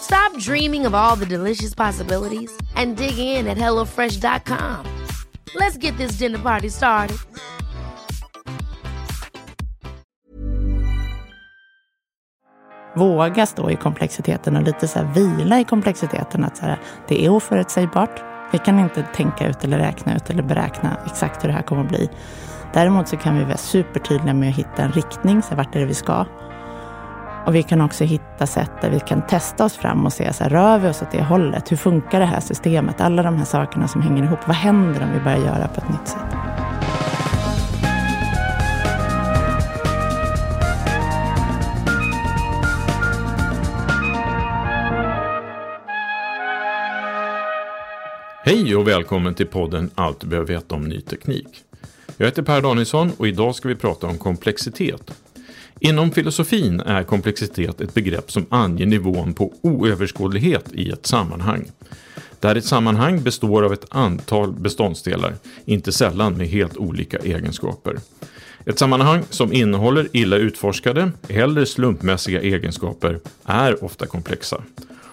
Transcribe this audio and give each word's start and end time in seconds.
Stop 0.00 0.36
dreaming 0.38 0.86
of 0.86 0.94
all 0.94 1.16
the 1.16 1.26
delicious 1.26 1.74
possibilities 1.74 2.50
and 2.76 2.96
dig 2.96 3.18
in 3.18 3.46
at 3.46 3.58
HelloFresh.com. 3.58 4.86
Let's 5.54 5.76
get 5.76 5.96
this 5.96 6.12
dinner 6.12 6.38
party 6.38 6.70
started. 6.70 7.16
Våga 12.96 13.46
stå 13.46 13.70
i 13.70 13.76
komplexiteten 13.76 14.56
och 14.56 14.62
lite 14.62 14.88
så 14.88 14.98
här 14.98 15.14
vila 15.14 15.60
i 15.60 15.64
komplexiteten. 15.64 16.44
Att 16.44 16.56
så 16.56 16.64
här, 16.64 16.80
det 17.08 17.24
är 17.24 17.28
oförutsägbart. 17.28 18.22
Vi 18.52 18.58
kan 18.58 18.78
inte 18.78 19.02
tänka 19.02 19.48
ut 19.48 19.64
eller 19.64 19.78
räkna 19.78 20.16
ut 20.16 20.30
eller 20.30 20.42
beräkna 20.42 20.96
exakt 21.06 21.44
hur 21.44 21.48
det 21.48 21.54
här 21.54 21.62
kommer 21.62 21.82
att 21.82 21.88
bli. 21.88 22.10
Däremot 22.72 23.08
så 23.08 23.16
kan 23.16 23.38
vi 23.38 23.44
vara 23.44 23.56
supertydliga 23.56 24.34
med 24.34 24.48
att 24.48 24.56
hitta 24.56 24.82
en 24.82 24.92
riktning, 24.92 25.42
så 25.42 25.48
här, 25.48 25.56
vart 25.56 25.74
är 25.74 25.80
det 25.80 25.86
vi 25.86 25.94
ska? 25.94 26.26
Och 27.50 27.56
vi 27.56 27.62
kan 27.62 27.80
också 27.80 28.04
hitta 28.04 28.46
sätt 28.46 28.70
där 28.80 28.90
vi 28.90 29.00
kan 29.00 29.26
testa 29.26 29.64
oss 29.64 29.76
fram 29.76 30.06
och 30.06 30.12
se, 30.12 30.32
så 30.32 30.44
här, 30.44 30.50
rör 30.50 30.78
vi 30.78 30.88
oss 30.88 31.02
åt 31.02 31.10
det 31.10 31.22
hållet? 31.22 31.72
Hur 31.72 31.76
funkar 31.76 32.20
det 32.20 32.26
här 32.26 32.40
systemet? 32.40 33.00
Alla 33.00 33.22
de 33.22 33.36
här 33.36 33.44
sakerna 33.44 33.88
som 33.88 34.02
hänger 34.02 34.22
ihop. 34.22 34.38
Vad 34.46 34.56
händer 34.56 35.02
om 35.02 35.12
vi 35.12 35.20
börjar 35.20 35.38
göra 35.38 35.68
på 35.68 35.80
ett 35.80 35.88
nytt 35.88 36.08
sätt? 36.08 36.20
Hej 48.44 48.76
och 48.76 48.88
välkommen 48.88 49.34
till 49.34 49.46
podden 49.46 49.90
Allt 49.94 50.20
du 50.20 50.26
behöver 50.26 50.48
veta 50.48 50.74
om 50.74 50.82
ny 50.82 51.00
teknik. 51.00 51.64
Jag 52.16 52.26
heter 52.26 52.42
Per 52.42 52.60
Danielsson 52.60 53.12
och 53.16 53.28
idag 53.28 53.54
ska 53.54 53.68
vi 53.68 53.74
prata 53.74 54.06
om 54.06 54.18
komplexitet. 54.18 55.12
Inom 55.82 56.10
filosofin 56.12 56.80
är 56.80 57.02
komplexitet 57.02 57.80
ett 57.80 57.94
begrepp 57.94 58.32
som 58.32 58.46
anger 58.48 58.86
nivån 58.86 59.34
på 59.34 59.52
oöverskådlighet 59.62 60.64
i 60.72 60.90
ett 60.90 61.06
sammanhang. 61.06 61.70
Där 62.40 62.56
ett 62.56 62.64
sammanhang 62.64 63.22
består 63.22 63.62
av 63.62 63.72
ett 63.72 63.84
antal 63.88 64.52
beståndsdelar, 64.52 65.34
inte 65.64 65.92
sällan 65.92 66.36
med 66.36 66.48
helt 66.48 66.76
olika 66.76 67.18
egenskaper. 67.18 67.98
Ett 68.64 68.78
sammanhang 68.78 69.22
som 69.30 69.52
innehåller 69.52 70.08
illa 70.12 70.36
utforskade 70.36 71.12
eller 71.28 71.64
slumpmässiga 71.64 72.40
egenskaper 72.40 73.20
är 73.44 73.84
ofta 73.84 74.06
komplexa. 74.06 74.62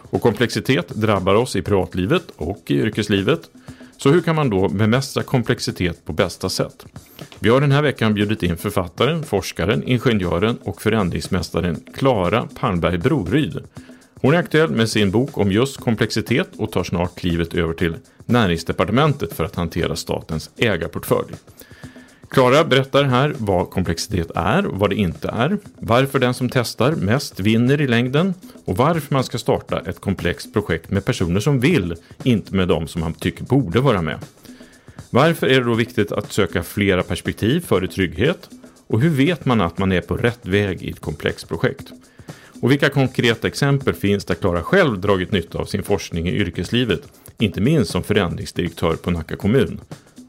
Och 0.09 0.22
komplexitet 0.22 0.89
drabbar 0.89 1.35
oss 1.35 1.55
i 1.55 1.61
privatlivet 1.61 2.23
och 2.35 2.63
i 2.67 2.73
yrkeslivet. 2.73 3.49
Så 3.97 4.09
hur 4.09 4.22
kan 4.22 4.35
man 4.35 4.50
då 4.50 4.69
bemästra 4.69 5.24
komplexitet 5.24 6.06
på 6.06 6.13
bästa 6.13 6.50
sätt? 6.50 6.85
Vi 7.40 7.50
har 7.50 7.62
den 7.62 7.72
här 7.72 7.81
veckan 7.81 8.13
bjudit 8.13 8.44
in 8.44 8.58
författaren, 8.58 9.24
forskaren, 9.24 9.84
ingenjören 9.84 10.58
och 10.63 10.81
förändringsmästaren 10.81 11.84
Klara 11.94 12.47
Palmberg 12.59 12.97
Broryd. 12.97 13.63
Hon 14.22 14.34
är 14.34 14.38
aktuell 14.38 14.72
med 14.72 14.90
sin 14.90 15.12
bok 15.12 15.38
om 15.38 15.52
just 15.52 15.78
komplexitet 15.78 16.47
och 16.58 16.72
tar 16.72 16.84
snart 16.84 17.16
klivet 17.16 17.53
över 17.53 17.74
till 17.74 17.96
Näringsdepartementet 18.25 19.34
för 19.34 19.44
att 19.44 19.56
hantera 19.56 19.96
statens 19.96 20.50
ägarportfölj. 20.58 21.34
Klara 22.29 22.63
berättar 22.63 23.03
här 23.03 23.35
vad 23.38 23.69
komplexitet 23.69 24.31
är 24.35 24.65
och 24.65 24.79
vad 24.79 24.89
det 24.89 24.95
inte 24.95 25.27
är, 25.29 25.57
varför 25.79 26.19
den 26.19 26.33
som 26.33 26.49
testar 26.49 26.91
mest 26.91 27.39
vinner 27.39 27.81
i 27.81 27.88
längden 27.88 28.33
och 28.65 28.77
varför 28.77 29.13
man 29.13 29.23
ska 29.23 29.38
starta 29.38 29.79
ett 29.79 30.01
komplext 30.01 30.53
projekt 30.53 30.91
med 30.91 31.05
personer 31.05 31.39
som 31.39 31.59
vill, 31.59 31.95
inte 32.23 32.55
med 32.55 32.67
de 32.67 32.87
som 32.87 33.01
man 33.01 33.13
tycker 33.13 33.43
borde 33.43 33.79
vara 33.79 34.01
med. 34.01 34.19
Varför 35.09 35.47
är 35.47 35.59
det 35.59 35.66
då 35.66 35.73
viktigt 35.73 36.11
att 36.11 36.31
söka 36.31 36.63
flera 36.63 37.03
perspektiv 37.03 37.66
före 37.66 37.87
trygghet? 37.87 38.49
Och 38.87 39.01
hur 39.01 39.09
vet 39.09 39.45
man 39.45 39.61
att 39.61 39.77
man 39.77 39.91
är 39.91 40.01
på 40.01 40.17
rätt 40.17 40.45
väg 40.45 40.83
i 40.83 40.89
ett 40.89 40.99
komplext 40.99 41.47
projekt? 41.47 41.91
Och 42.61 42.71
vilka 42.71 42.89
konkreta 42.89 43.47
exempel 43.47 43.93
finns 43.93 44.25
där 44.25 44.35
Klara 44.35 44.63
själv 44.63 44.99
dragit 44.99 45.31
nytta 45.31 45.59
av 45.59 45.66
sin 45.66 45.83
forskning 45.83 46.27
i 46.27 46.35
yrkeslivet, 46.35 47.01
inte 47.37 47.61
minst 47.61 47.91
som 47.91 48.03
förändringsdirektör 48.03 48.95
på 48.95 49.11
Nacka 49.11 49.35
kommun? 49.35 49.79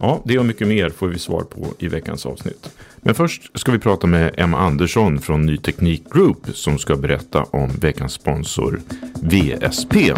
Ja, 0.00 0.22
det 0.24 0.38
och 0.38 0.46
mycket 0.46 0.68
mer 0.68 0.90
får 0.90 1.08
vi 1.08 1.18
svar 1.18 1.42
på 1.42 1.66
i 1.78 1.88
veckans 1.88 2.26
avsnitt. 2.26 2.70
Men 2.96 3.14
först 3.14 3.58
ska 3.58 3.72
vi 3.72 3.78
prata 3.78 4.06
med 4.06 4.34
Emma 4.36 4.58
Andersson 4.58 5.20
från 5.20 5.46
Ny 5.46 5.56
Teknik 5.56 6.12
Group 6.12 6.38
som 6.54 6.78
ska 6.78 6.96
berätta 6.96 7.42
om 7.42 7.68
veckans 7.68 8.12
sponsor 8.12 8.80
VSP. 9.22 10.14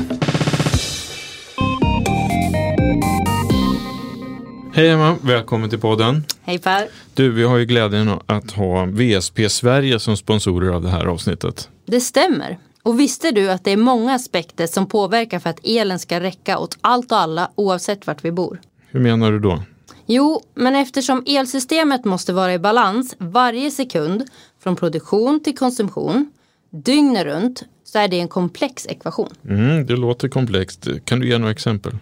Hej 4.74 4.88
Emma, 4.88 5.16
välkommen 5.22 5.70
till 5.70 5.80
podden. 5.80 6.24
Hej 6.42 6.58
Per. 6.58 6.88
Du, 7.14 7.30
vi 7.30 7.42
har 7.42 7.58
ju 7.58 7.64
glädjen 7.64 8.10
att 8.26 8.50
ha 8.50 8.84
VSP 8.84 9.48
Sverige 9.48 9.98
som 10.00 10.16
sponsorer 10.16 10.70
av 10.70 10.82
det 10.82 10.90
här 10.90 11.06
avsnittet. 11.06 11.68
Det 11.86 12.00
stämmer. 12.00 12.58
Och 12.82 13.00
visste 13.00 13.30
du 13.30 13.50
att 13.50 13.64
det 13.64 13.70
är 13.70 13.76
många 13.76 14.14
aspekter 14.14 14.66
som 14.66 14.86
påverkar 14.86 15.38
för 15.38 15.50
att 15.50 15.60
elen 15.64 15.98
ska 15.98 16.20
räcka 16.20 16.58
åt 16.58 16.78
allt 16.80 17.12
och 17.12 17.18
alla 17.18 17.50
oavsett 17.54 18.06
vart 18.06 18.24
vi 18.24 18.32
bor? 18.32 18.60
Hur 18.90 19.00
menar 19.00 19.32
du 19.32 19.38
då? 19.38 19.62
Jo, 20.06 20.42
men 20.54 20.76
eftersom 20.76 21.22
elsystemet 21.26 22.04
måste 22.04 22.32
vara 22.32 22.54
i 22.54 22.58
balans 22.58 23.14
varje 23.18 23.70
sekund 23.70 24.24
från 24.62 24.76
produktion 24.76 25.40
till 25.40 25.58
konsumtion 25.58 26.32
dygnet 26.70 27.24
runt 27.24 27.62
så 27.84 27.98
är 27.98 28.08
det 28.08 28.20
en 28.20 28.28
komplex 28.28 28.86
ekvation. 28.86 29.28
Mm, 29.48 29.86
det 29.86 29.96
låter 29.96 30.28
komplext. 30.28 30.88
Kan 31.04 31.20
du 31.20 31.28
ge 31.28 31.38
några 31.38 31.52
exempel? 31.52 31.92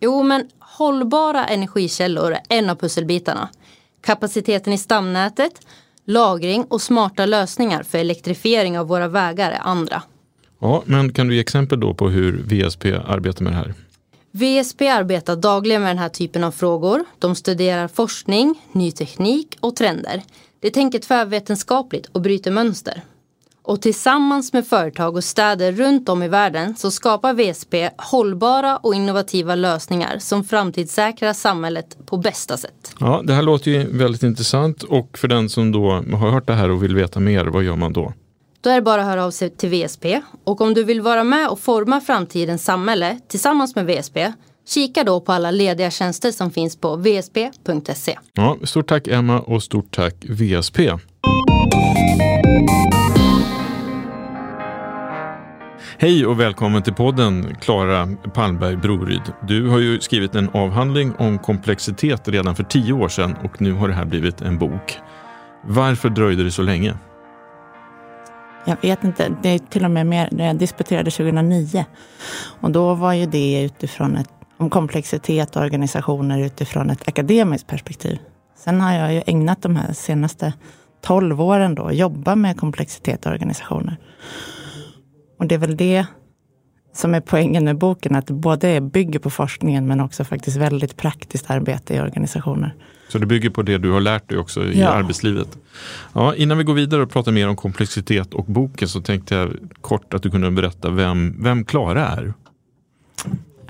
Jo, 0.00 0.22
men 0.22 0.48
hållbara 0.58 1.46
energikällor 1.46 2.32
är 2.32 2.40
en 2.48 2.70
av 2.70 2.74
pusselbitarna. 2.74 3.48
Kapaciteten 4.02 4.72
i 4.72 4.78
stamnätet, 4.78 5.66
lagring 6.04 6.64
och 6.64 6.82
smarta 6.82 7.26
lösningar 7.26 7.82
för 7.82 7.98
elektrifiering 7.98 8.78
av 8.78 8.88
våra 8.88 9.08
vägar 9.08 9.50
är 9.50 9.60
andra. 9.60 10.02
Ja, 10.60 10.82
men 10.86 11.12
kan 11.12 11.28
du 11.28 11.34
ge 11.34 11.40
exempel 11.40 11.80
då 11.80 11.94
på 11.94 12.08
hur 12.08 12.32
VSP 12.32 12.92
arbetar 12.92 13.44
med 13.44 13.52
det 13.52 13.56
här? 13.56 13.74
VSP 14.36 14.88
arbetar 14.88 15.36
dagligen 15.36 15.82
med 15.82 15.90
den 15.90 15.98
här 15.98 16.08
typen 16.08 16.44
av 16.44 16.50
frågor. 16.50 17.04
De 17.18 17.34
studerar 17.34 17.88
forskning, 17.88 18.62
ny 18.72 18.92
teknik 18.92 19.56
och 19.60 19.76
trender. 19.76 20.22
Det 20.60 20.70
tänker 20.70 20.98
tvärvetenskapligt 20.98 22.06
och 22.12 22.20
bryter 22.20 22.50
mönster. 22.50 23.02
Och 23.62 23.82
tillsammans 23.82 24.52
med 24.52 24.66
företag 24.66 25.16
och 25.16 25.24
städer 25.24 25.72
runt 25.72 26.08
om 26.08 26.22
i 26.22 26.28
världen 26.28 26.76
så 26.76 26.90
skapar 26.90 27.34
VSP 27.34 27.74
hållbara 27.98 28.76
och 28.76 28.94
innovativa 28.94 29.54
lösningar 29.54 30.18
som 30.18 30.44
framtidssäkrar 30.44 31.32
samhället 31.32 31.96
på 32.06 32.16
bästa 32.16 32.56
sätt. 32.56 32.94
Ja, 33.00 33.22
det 33.24 33.32
här 33.32 33.42
låter 33.42 33.70
ju 33.70 33.98
väldigt 33.98 34.22
intressant 34.22 34.82
och 34.82 35.18
för 35.18 35.28
den 35.28 35.48
som 35.48 35.72
då 35.72 35.90
har 35.92 36.30
hört 36.30 36.46
det 36.46 36.54
här 36.54 36.70
och 36.70 36.82
vill 36.82 36.94
veta 36.94 37.20
mer, 37.20 37.44
vad 37.44 37.62
gör 37.64 37.76
man 37.76 37.92
då? 37.92 38.12
Då 38.60 38.70
är 38.70 38.74
det 38.74 38.82
bara 38.82 39.00
att 39.00 39.06
höra 39.06 39.24
av 39.24 39.30
sig 39.30 39.50
till 39.50 39.70
VSP 39.70 40.20
och 40.44 40.60
om 40.60 40.74
du 40.74 40.84
vill 40.84 41.00
vara 41.00 41.24
med 41.24 41.48
och 41.48 41.60
forma 41.60 42.00
framtidens 42.00 42.64
samhälle 42.64 43.20
tillsammans 43.28 43.74
med 43.74 43.86
VSP 43.86 44.32
Kika 44.68 45.04
då 45.04 45.20
på 45.20 45.32
alla 45.32 45.50
lediga 45.50 45.90
tjänster 45.90 46.30
som 46.30 46.50
finns 46.50 46.76
på 46.76 46.96
vsp.se. 46.96 48.18
Ja, 48.32 48.56
stort 48.62 48.88
tack 48.88 49.08
Emma 49.08 49.40
och 49.40 49.62
stort 49.62 49.94
tack 49.94 50.14
VSP. 50.24 50.78
Hej 55.98 56.26
och 56.26 56.40
välkommen 56.40 56.82
till 56.82 56.94
podden 56.94 57.56
Klara 57.60 58.08
Palmberg 58.34 58.76
Broryd. 58.76 59.22
Du 59.48 59.68
har 59.68 59.78
ju 59.78 60.00
skrivit 60.00 60.34
en 60.34 60.48
avhandling 60.48 61.12
om 61.18 61.38
komplexitet 61.38 62.28
redan 62.28 62.56
för 62.56 62.64
tio 62.64 62.92
år 62.92 63.08
sedan 63.08 63.36
och 63.44 63.60
nu 63.60 63.72
har 63.72 63.88
det 63.88 63.94
här 63.94 64.04
blivit 64.04 64.40
en 64.40 64.58
bok. 64.58 64.98
Varför 65.64 66.08
dröjde 66.08 66.44
det 66.44 66.50
så 66.50 66.62
länge? 66.62 66.94
Jag 68.68 68.76
vet 68.82 69.04
inte, 69.04 69.36
det 69.42 69.48
är 69.48 69.58
till 69.58 69.84
och 69.84 69.90
med 69.90 70.06
mer, 70.06 70.28
när 70.32 70.46
jag 70.46 70.56
disputerade 70.56 71.10
2009. 71.10 71.84
Och 72.60 72.70
då 72.70 72.94
var 72.94 73.12
ju 73.12 73.26
det 73.26 73.62
utifrån 73.62 74.16
ett, 74.16 74.30
om 74.56 74.70
komplexitet 74.70 75.56
och 75.56 75.62
organisationer 75.62 76.38
utifrån 76.38 76.90
ett 76.90 77.08
akademiskt 77.08 77.66
perspektiv. 77.66 78.18
Sen 78.56 78.80
har 78.80 78.92
jag 78.92 79.14
ju 79.14 79.22
ägnat 79.26 79.62
de 79.62 79.76
här 79.76 79.92
senaste 79.92 80.52
12 81.02 81.40
åren 81.40 81.74
då 81.74 81.82
att 81.82 81.96
jobba 81.96 82.34
med 82.34 82.56
komplexitet 82.56 83.26
och 83.26 83.32
organisationer. 83.32 83.96
Och 85.38 85.46
det 85.46 85.54
är 85.54 85.58
väl 85.58 85.76
det 85.76 86.06
som 86.96 87.14
är 87.14 87.20
poängen 87.20 87.64
med 87.64 87.78
boken, 87.78 88.14
att 88.14 88.26
det 88.26 88.32
både 88.32 88.80
bygger 88.80 89.18
på 89.18 89.30
forskningen 89.30 89.86
men 89.86 90.00
också 90.00 90.24
faktiskt 90.24 90.56
väldigt 90.56 90.96
praktiskt 90.96 91.50
arbete 91.50 91.94
i 91.94 92.00
organisationer. 92.00 92.74
Så 93.08 93.18
det 93.18 93.26
bygger 93.26 93.50
på 93.50 93.62
det 93.62 93.78
du 93.78 93.90
har 93.90 94.00
lärt 94.00 94.28
dig 94.28 94.38
också 94.38 94.64
i 94.64 94.80
ja. 94.80 94.88
arbetslivet. 94.88 95.48
Ja, 96.12 96.34
innan 96.34 96.58
vi 96.58 96.64
går 96.64 96.74
vidare 96.74 97.02
och 97.02 97.10
pratar 97.10 97.32
mer 97.32 97.48
om 97.48 97.56
komplexitet 97.56 98.34
och 98.34 98.44
boken 98.44 98.88
så 98.88 99.00
tänkte 99.00 99.34
jag 99.34 99.50
kort 99.80 100.14
att 100.14 100.22
du 100.22 100.30
kunde 100.30 100.50
berätta 100.50 100.90
vem, 100.90 101.42
vem 101.42 101.64
Klara 101.64 102.06
är. 102.08 102.34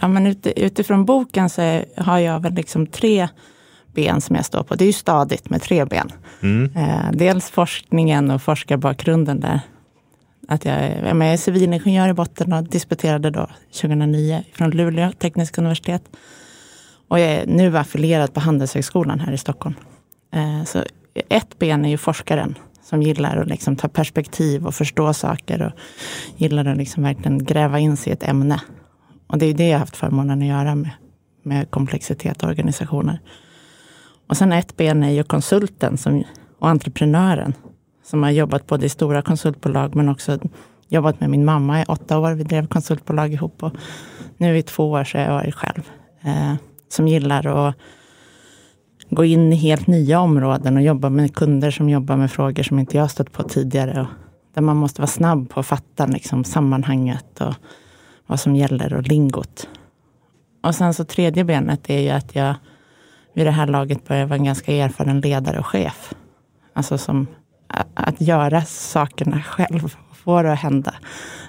Ja, 0.00 0.08
men 0.08 0.36
utifrån 0.56 1.04
boken 1.04 1.50
så 1.50 1.82
har 1.96 2.18
jag 2.18 2.40
väl 2.40 2.54
liksom 2.54 2.86
tre 2.86 3.28
ben 3.94 4.20
som 4.20 4.36
jag 4.36 4.44
står 4.44 4.62
på. 4.62 4.74
Det 4.74 4.84
är 4.84 4.86
ju 4.86 4.92
stadigt 4.92 5.50
med 5.50 5.62
tre 5.62 5.84
ben. 5.84 6.12
Mm. 6.40 6.76
Eh, 6.76 7.10
dels 7.12 7.50
forskningen 7.50 8.30
och 8.30 8.42
forskarbakgrunden 8.42 9.40
där. 9.40 9.60
Att 10.48 10.64
jag, 10.64 10.74
är, 10.74 11.04
jag 11.04 11.32
är 11.32 11.36
civilingenjör 11.36 12.08
i 12.08 12.12
botten 12.12 12.52
och 12.52 12.64
disputerade 12.64 13.30
då 13.30 13.46
2009 13.80 14.44
från 14.52 14.70
Luleå 14.70 15.12
tekniska 15.12 15.60
universitet. 15.60 16.02
Och 17.08 17.20
jag 17.20 17.28
är 17.28 17.46
nu 17.46 17.78
affilierad 17.78 18.34
på 18.34 18.40
Handelshögskolan 18.40 19.20
här 19.20 19.32
i 19.32 19.38
Stockholm. 19.38 19.74
Eh, 20.34 20.64
så 20.64 20.82
ett 21.28 21.58
ben 21.58 21.84
är 21.84 21.88
ju 21.88 21.98
forskaren 21.98 22.58
som 22.82 23.02
gillar 23.02 23.36
att 23.36 23.48
liksom 23.48 23.76
ta 23.76 23.88
perspektiv 23.88 24.66
och 24.66 24.74
förstå 24.74 25.12
saker 25.14 25.62
och 25.62 25.72
gillar 26.36 26.64
att 26.64 26.76
liksom 26.76 27.02
verkligen 27.02 27.44
gräva 27.44 27.78
in 27.78 27.96
sig 27.96 28.10
i 28.10 28.14
ett 28.14 28.28
ämne. 28.28 28.60
Och 29.26 29.38
det 29.38 29.46
är 29.46 29.54
det 29.54 29.66
jag 29.66 29.74
har 29.74 29.80
haft 29.80 29.96
förmånen 29.96 30.42
att 30.42 30.48
göra 30.48 30.74
med, 30.74 30.90
med 31.42 31.70
komplexitet 31.70 32.42
och 32.42 32.48
organisationer. 32.48 33.20
Och 34.26 34.36
sen 34.36 34.52
ett 34.52 34.76
ben 34.76 35.02
är 35.02 35.10
ju 35.10 35.22
konsulten 35.22 35.96
som, 35.96 36.24
och 36.58 36.68
entreprenören 36.68 37.54
som 38.06 38.22
har 38.22 38.30
jobbat 38.30 38.66
både 38.66 38.86
i 38.86 38.88
stora 38.88 39.22
konsultbolag 39.22 39.94
men 39.94 40.08
också 40.08 40.38
jobbat 40.88 41.20
med 41.20 41.30
min 41.30 41.44
mamma 41.44 41.82
i 41.82 41.84
åtta 41.84 42.18
år. 42.18 42.32
Vi 42.32 42.44
drev 42.44 42.66
konsultbolag 42.66 43.32
ihop 43.32 43.62
och 43.62 43.72
nu 44.36 44.58
i 44.58 44.62
två 44.62 44.90
år 44.90 45.04
så 45.04 45.18
har 45.18 45.24
jag 45.24 45.32
varit 45.32 45.54
själv. 45.54 45.90
Eh, 46.20 46.54
som 46.88 47.08
gillar 47.08 47.68
att 47.68 47.74
gå 49.10 49.24
in 49.24 49.52
i 49.52 49.56
helt 49.56 49.86
nya 49.86 50.20
områden 50.20 50.76
och 50.76 50.82
jobba 50.82 51.10
med 51.10 51.34
kunder 51.34 51.70
som 51.70 51.88
jobbar 51.88 52.16
med 52.16 52.30
frågor 52.30 52.62
som 52.62 52.78
inte 52.78 52.96
jag 52.96 53.10
stött 53.10 53.32
på 53.32 53.42
tidigare. 53.42 54.00
Och 54.00 54.06
där 54.54 54.62
man 54.62 54.76
måste 54.76 55.00
vara 55.00 55.10
snabb 55.10 55.50
på 55.50 55.60
att 55.60 55.66
fatta 55.66 56.06
liksom, 56.06 56.44
sammanhanget 56.44 57.40
och 57.40 57.54
vad 58.26 58.40
som 58.40 58.56
gäller 58.56 58.94
och 58.94 59.02
lingot. 59.02 59.68
Och 60.62 60.74
sen 60.74 60.94
så 60.94 61.04
tredje 61.04 61.44
benet 61.44 61.90
är 61.90 62.00
ju 62.00 62.10
att 62.10 62.34
jag 62.34 62.54
vid 63.34 63.46
det 63.46 63.50
här 63.50 63.66
laget 63.66 64.08
börjar 64.08 64.26
vara 64.26 64.38
en 64.38 64.44
ganska 64.44 64.72
erfaren 64.72 65.20
ledare 65.20 65.58
och 65.58 65.66
chef. 65.66 66.14
Alltså 66.72 66.98
som 66.98 67.26
att 67.94 68.20
göra 68.20 68.62
sakerna 68.62 69.42
själv, 69.42 69.94
få 70.12 70.42
det 70.42 70.52
att 70.52 70.58
hända. 70.58 70.94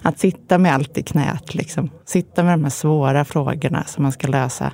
Att 0.01 0.19
sitta 0.19 0.57
med 0.57 0.73
allt 0.73 0.97
i 0.97 1.03
knät, 1.03 1.55
liksom. 1.55 1.89
sitta 2.05 2.43
med 2.43 2.53
de 2.53 2.63
här 2.63 2.71
svåra 2.71 3.25
frågorna 3.25 3.83
som 3.83 4.03
man 4.03 4.11
ska 4.11 4.27
lösa. 4.27 4.71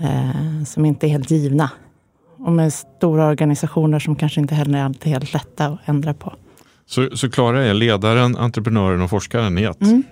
Eh, 0.00 0.64
som 0.64 0.84
inte 0.84 1.06
är 1.06 1.08
helt 1.08 1.30
givna. 1.30 1.70
Och 2.38 2.52
med 2.52 2.72
stora 2.72 3.26
organisationer 3.26 3.98
som 3.98 4.16
kanske 4.16 4.40
inte 4.40 4.54
heller 4.54 4.78
är 4.78 4.84
alltid 4.84 5.12
helt 5.12 5.32
lätta 5.32 5.66
att 5.66 5.78
ändra 5.88 6.14
på. 6.14 6.34
Så, 6.86 7.16
så 7.16 7.30
Klara 7.30 7.64
är 7.64 7.74
ledaren, 7.74 8.36
entreprenören 8.36 9.02
och 9.02 9.10
forskaren 9.10 9.58
i 9.58 9.62
ett? 9.62 9.82
Mm. 9.82 10.02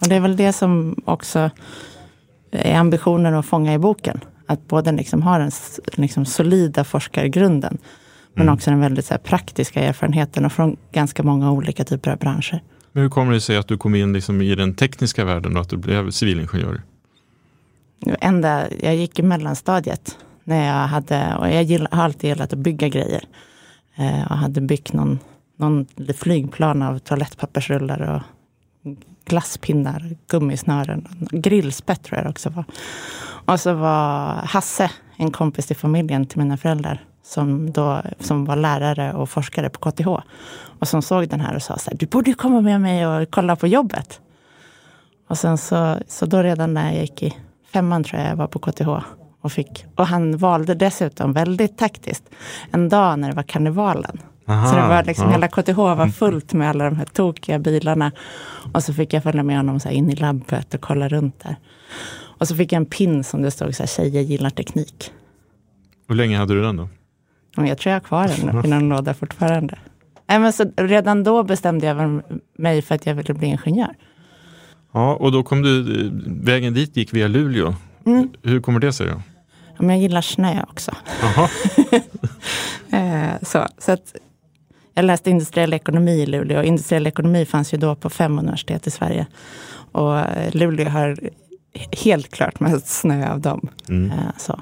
Och 0.00 0.08
det 0.08 0.14
är 0.14 0.20
väl 0.20 0.36
det 0.36 0.52
som 0.52 0.96
också 1.04 1.50
är 2.50 2.78
ambitionen 2.78 3.34
att 3.34 3.46
fånga 3.46 3.74
i 3.74 3.78
boken. 3.78 4.20
Att 4.46 4.68
både 4.68 4.92
liksom 4.92 5.22
ha 5.22 5.38
den 5.38 5.50
liksom 5.92 6.24
solida 6.24 6.84
forskargrunden 6.84 7.78
men 8.34 8.42
mm. 8.42 8.54
också 8.54 8.70
den 8.70 8.80
väldigt 8.80 9.04
så 9.04 9.14
här, 9.14 9.18
praktiska 9.18 9.80
erfarenheten 9.80 10.44
och 10.44 10.52
från 10.52 10.76
ganska 10.92 11.22
många 11.22 11.52
olika 11.52 11.84
typer 11.84 12.10
av 12.10 12.18
branscher. 12.18 12.62
Men 12.92 13.02
hur 13.02 13.10
kommer 13.10 13.32
det 13.32 13.40
sig 13.40 13.56
att 13.56 13.68
du 13.68 13.78
kom 13.78 13.94
in 13.94 14.12
liksom 14.12 14.42
i 14.42 14.54
den 14.54 14.74
tekniska 14.74 15.24
världen 15.24 15.56
och 15.56 15.62
att 15.62 15.68
du 15.68 15.76
blev 15.76 16.10
civilingenjör? 16.10 16.82
Ända, 18.20 18.64
jag 18.80 18.96
gick 18.96 19.18
i 19.18 19.22
mellanstadiet. 19.22 20.18
När 20.44 20.66
jag 20.66 20.86
hade, 20.86 21.36
och 21.36 21.48
jag 21.48 21.62
gill, 21.62 21.88
har 21.90 22.04
alltid 22.04 22.30
gillat 22.30 22.52
att 22.52 22.58
bygga 22.58 22.88
grejer. 22.88 23.24
Eh, 23.96 24.30
och 24.30 24.36
hade 24.36 24.60
byggt 24.60 24.92
någon, 24.92 25.18
någon 25.56 25.86
flygplan 26.16 26.82
av 26.82 26.98
toalettpappersrullar 26.98 28.00
och 28.00 28.22
glasspinnar, 29.24 30.16
gummisnören. 30.28 31.08
Grillspett 31.30 32.02
tror 32.02 32.18
jag 32.18 32.26
det 32.26 32.30
också 32.30 32.50
var. 32.50 32.64
Och 33.24 33.60
så 33.60 33.74
var 33.74 34.34
Hasse, 34.34 34.90
en 35.16 35.30
kompis 35.30 35.66
till 35.66 35.76
familjen 35.76 36.26
till 36.26 36.38
mina 36.38 36.56
föräldrar, 36.56 37.04
som, 37.22 37.72
då, 37.72 38.02
som 38.20 38.44
var 38.44 38.56
lärare 38.56 39.12
och 39.12 39.30
forskare 39.30 39.70
på 39.70 39.90
KTH. 39.90 40.08
Och 40.78 40.88
som 40.88 41.02
såg 41.02 41.28
den 41.28 41.40
här 41.40 41.56
och 41.56 41.62
sa 41.62 41.78
så 41.78 41.90
här, 41.90 41.98
du 41.98 42.06
borde 42.06 42.34
komma 42.34 42.60
med 42.60 42.80
mig 42.80 43.06
och 43.06 43.30
kolla 43.30 43.56
på 43.56 43.66
jobbet. 43.66 44.20
Och 45.28 45.38
sen 45.38 45.58
så, 45.58 45.96
så 46.08 46.26
då 46.26 46.42
redan 46.42 46.74
när 46.74 46.92
jag 46.92 47.00
gick 47.00 47.22
i 47.22 47.36
femman 47.72 48.04
tror 48.04 48.20
jag 48.20 48.30
jag 48.30 48.36
var 48.36 48.46
på 48.46 48.58
KTH. 48.58 48.88
Och, 49.40 49.52
fick, 49.52 49.84
och 49.96 50.06
han 50.06 50.36
valde 50.36 50.74
dessutom 50.74 51.32
väldigt 51.32 51.78
taktiskt 51.78 52.24
en 52.70 52.88
dag 52.88 53.18
när 53.18 53.28
det 53.28 53.34
var 53.34 53.42
karnevalen. 53.42 54.18
Aha, 54.46 54.66
så 54.66 54.76
det 54.76 54.88
var 54.88 55.04
liksom, 55.04 55.26
ja. 55.26 55.32
hela 55.32 55.48
KTH 55.48 55.76
var 55.76 56.08
fullt 56.08 56.52
med 56.52 56.70
alla 56.70 56.84
de 56.84 56.96
här 56.96 57.04
tokiga 57.04 57.58
bilarna. 57.58 58.12
Och 58.72 58.82
så 58.82 58.94
fick 58.94 59.12
jag 59.12 59.22
följa 59.22 59.42
med 59.42 59.56
honom 59.56 59.80
så 59.80 59.88
in 59.88 60.10
i 60.10 60.16
labbet 60.16 60.74
och 60.74 60.80
kolla 60.80 61.08
runt 61.08 61.40
där. 61.42 61.56
Och 62.38 62.48
så 62.48 62.56
fick 62.56 62.72
jag 62.72 62.76
en 62.76 62.86
pin 62.86 63.24
som 63.24 63.42
det 63.42 63.50
stod 63.50 63.74
så 63.74 63.82
här, 63.82 63.88
tjejer 63.88 64.22
gillar 64.22 64.50
teknik. 64.50 65.12
Hur 66.08 66.14
länge 66.14 66.38
hade 66.38 66.54
du 66.54 66.62
den 66.62 66.76
då? 66.76 66.88
Jag 67.56 67.78
tror 67.78 67.90
jag 67.90 68.00
har 68.00 68.00
kvar 68.00 68.28
den 68.28 68.64
i 68.64 68.68
någon 68.68 68.88
låda 68.88 69.14
fortfarande. 69.14 69.78
Nej, 70.26 70.38
men 70.38 70.52
så 70.52 70.64
redan 70.76 71.24
då 71.24 71.42
bestämde 71.42 71.86
jag 71.86 72.22
mig 72.58 72.82
för 72.82 72.94
att 72.94 73.06
jag 73.06 73.14
ville 73.14 73.34
bli 73.34 73.46
ingenjör. 73.46 73.94
Ja, 74.92 75.14
och 75.14 75.32
då 75.32 75.42
kom 75.42 75.62
du, 75.62 76.10
vägen 76.26 76.74
dit 76.74 76.96
gick 76.96 77.14
via 77.14 77.28
Luleå. 77.28 77.74
Mm. 78.06 78.30
Hur 78.42 78.60
kommer 78.60 78.80
det 78.80 78.92
sig 78.92 79.06
då? 79.06 79.22
Ja, 79.76 79.78
men 79.78 79.90
jag 79.90 79.98
gillar 79.98 80.20
snö 80.20 80.62
också. 80.70 80.92
Eh, 82.92 83.32
så, 83.42 83.66
så 83.78 83.92
att 83.92 84.14
jag 84.94 85.04
läste 85.04 85.30
industriell 85.30 85.72
ekonomi 85.72 86.22
i 86.22 86.26
Luleå. 86.26 86.62
Industriell 86.62 87.06
ekonomi 87.06 87.46
fanns 87.46 87.74
ju 87.74 87.78
då 87.78 87.94
på 87.94 88.10
fem 88.10 88.38
universitet 88.38 88.86
i 88.86 88.90
Sverige. 88.90 89.26
Och 89.92 90.18
Luleå 90.52 90.88
har 90.88 91.18
helt 92.04 92.30
klart 92.30 92.60
mest 92.60 92.86
snö 92.88 93.32
av 93.32 93.40
dem. 93.40 93.68
Mm. 93.88 94.10
Eh, 94.10 94.18
så. 94.38 94.60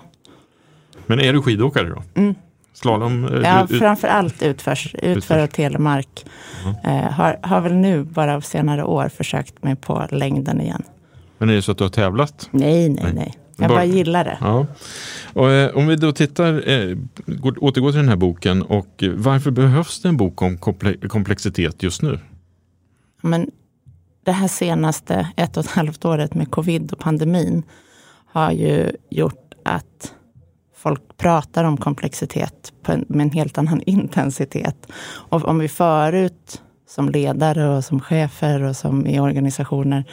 Men 1.06 1.20
är 1.20 1.32
du 1.32 1.42
skidåkare 1.42 1.88
då? 1.88 2.02
Mm. 2.14 2.34
Slalom? 2.72 3.24
Eh, 3.24 3.40
ja, 3.40 3.66
ut, 3.70 3.78
framför 3.78 4.08
allt 4.08 4.42
utförs, 4.42 4.94
utför 5.02 5.44
och 5.44 5.50
telemark. 5.50 6.26
Mm. 6.64 7.04
Eh, 7.04 7.12
har, 7.12 7.38
har 7.42 7.60
väl 7.60 7.74
nu 7.74 8.04
bara 8.04 8.34
av 8.34 8.40
senare 8.40 8.84
år 8.84 9.08
försökt 9.08 9.62
mig 9.62 9.76
på 9.76 10.06
längden 10.10 10.60
igen. 10.60 10.82
Men 11.38 11.50
är 11.50 11.54
det 11.54 11.62
så 11.62 11.72
att 11.72 11.78
du 11.78 11.84
har 11.84 11.90
tävlat? 11.90 12.48
Nej, 12.50 12.88
nej, 12.88 13.04
nej. 13.04 13.12
nej. 13.14 13.34
Jag 13.56 13.68
bara, 13.68 13.74
bara 13.74 13.84
gillar 13.84 14.24
det. 14.24 14.38
Ja. 14.40 14.66
Och, 15.32 15.50
eh, 15.50 15.76
om 15.76 15.86
vi 15.86 15.96
då 15.96 16.12
tittar, 16.12 16.68
eh, 16.68 16.96
återgår 17.60 17.90
till 17.90 18.00
den 18.00 18.08
här 18.08 18.16
boken 18.16 18.62
och 18.62 19.04
varför 19.14 19.50
behövs 19.50 20.02
det 20.02 20.08
en 20.08 20.16
bok 20.16 20.42
om 20.42 20.58
komplexitet 21.08 21.82
just 21.82 22.02
nu? 22.02 22.18
Men 23.22 23.50
det 24.24 24.32
här 24.32 24.48
senaste 24.48 25.28
ett 25.36 25.56
och 25.56 25.64
ett 25.64 25.70
halvt 25.70 26.04
året 26.04 26.34
med 26.34 26.50
covid 26.50 26.92
och 26.92 26.98
pandemin 26.98 27.62
har 28.32 28.52
ju 28.52 28.92
gjort 29.10 29.54
att 29.64 30.14
folk 30.82 31.16
pratar 31.16 31.64
om 31.64 31.76
komplexitet 31.76 32.72
en, 32.86 33.04
med 33.08 33.24
en 33.24 33.30
helt 33.30 33.58
annan 33.58 33.82
intensitet. 33.86 34.92
Och 35.30 35.44
om 35.44 35.58
vi 35.58 35.68
förut 35.68 36.62
som 36.88 37.08
ledare 37.08 37.68
och 37.68 37.84
som 37.84 38.00
chefer 38.00 38.62
och 38.62 38.76
som 38.76 39.06
i 39.06 39.20
organisationer 39.20 40.04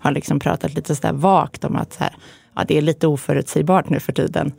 har 0.00 0.10
liksom 0.10 0.40
pratat 0.40 0.74
lite 0.74 0.96
sådär 0.96 1.12
vagt 1.12 1.64
om 1.64 1.76
att 1.76 1.92
så 1.92 2.04
här, 2.04 2.14
ja, 2.54 2.64
det 2.68 2.78
är 2.78 2.82
lite 2.82 3.06
oförutsägbart 3.06 3.88
nu 3.88 4.00
för 4.00 4.12
tiden. 4.12 4.52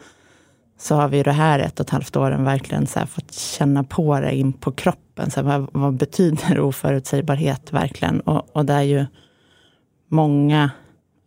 Så 0.79 0.95
har 0.95 1.07
vi 1.07 1.23
det 1.23 1.31
här 1.31 1.59
ett 1.59 1.79
och 1.79 1.85
ett 1.85 1.89
halvt 1.89 2.15
åren 2.15 2.43
verkligen 2.43 2.87
så 2.87 3.05
fått 3.05 3.33
känna 3.33 3.83
på 3.83 4.19
det 4.19 4.35
in 4.35 4.53
på 4.53 4.71
kroppen. 4.71 5.31
Så 5.31 5.41
här, 5.41 5.59
vad, 5.59 5.69
vad, 5.71 5.93
betyder 5.93 6.59
oförutsägbarhet 6.69 7.73
verkligen? 7.73 8.19
Och, 8.19 8.55
och 8.55 8.65
där 8.65 8.81
ju 8.81 9.05
många 10.07 10.71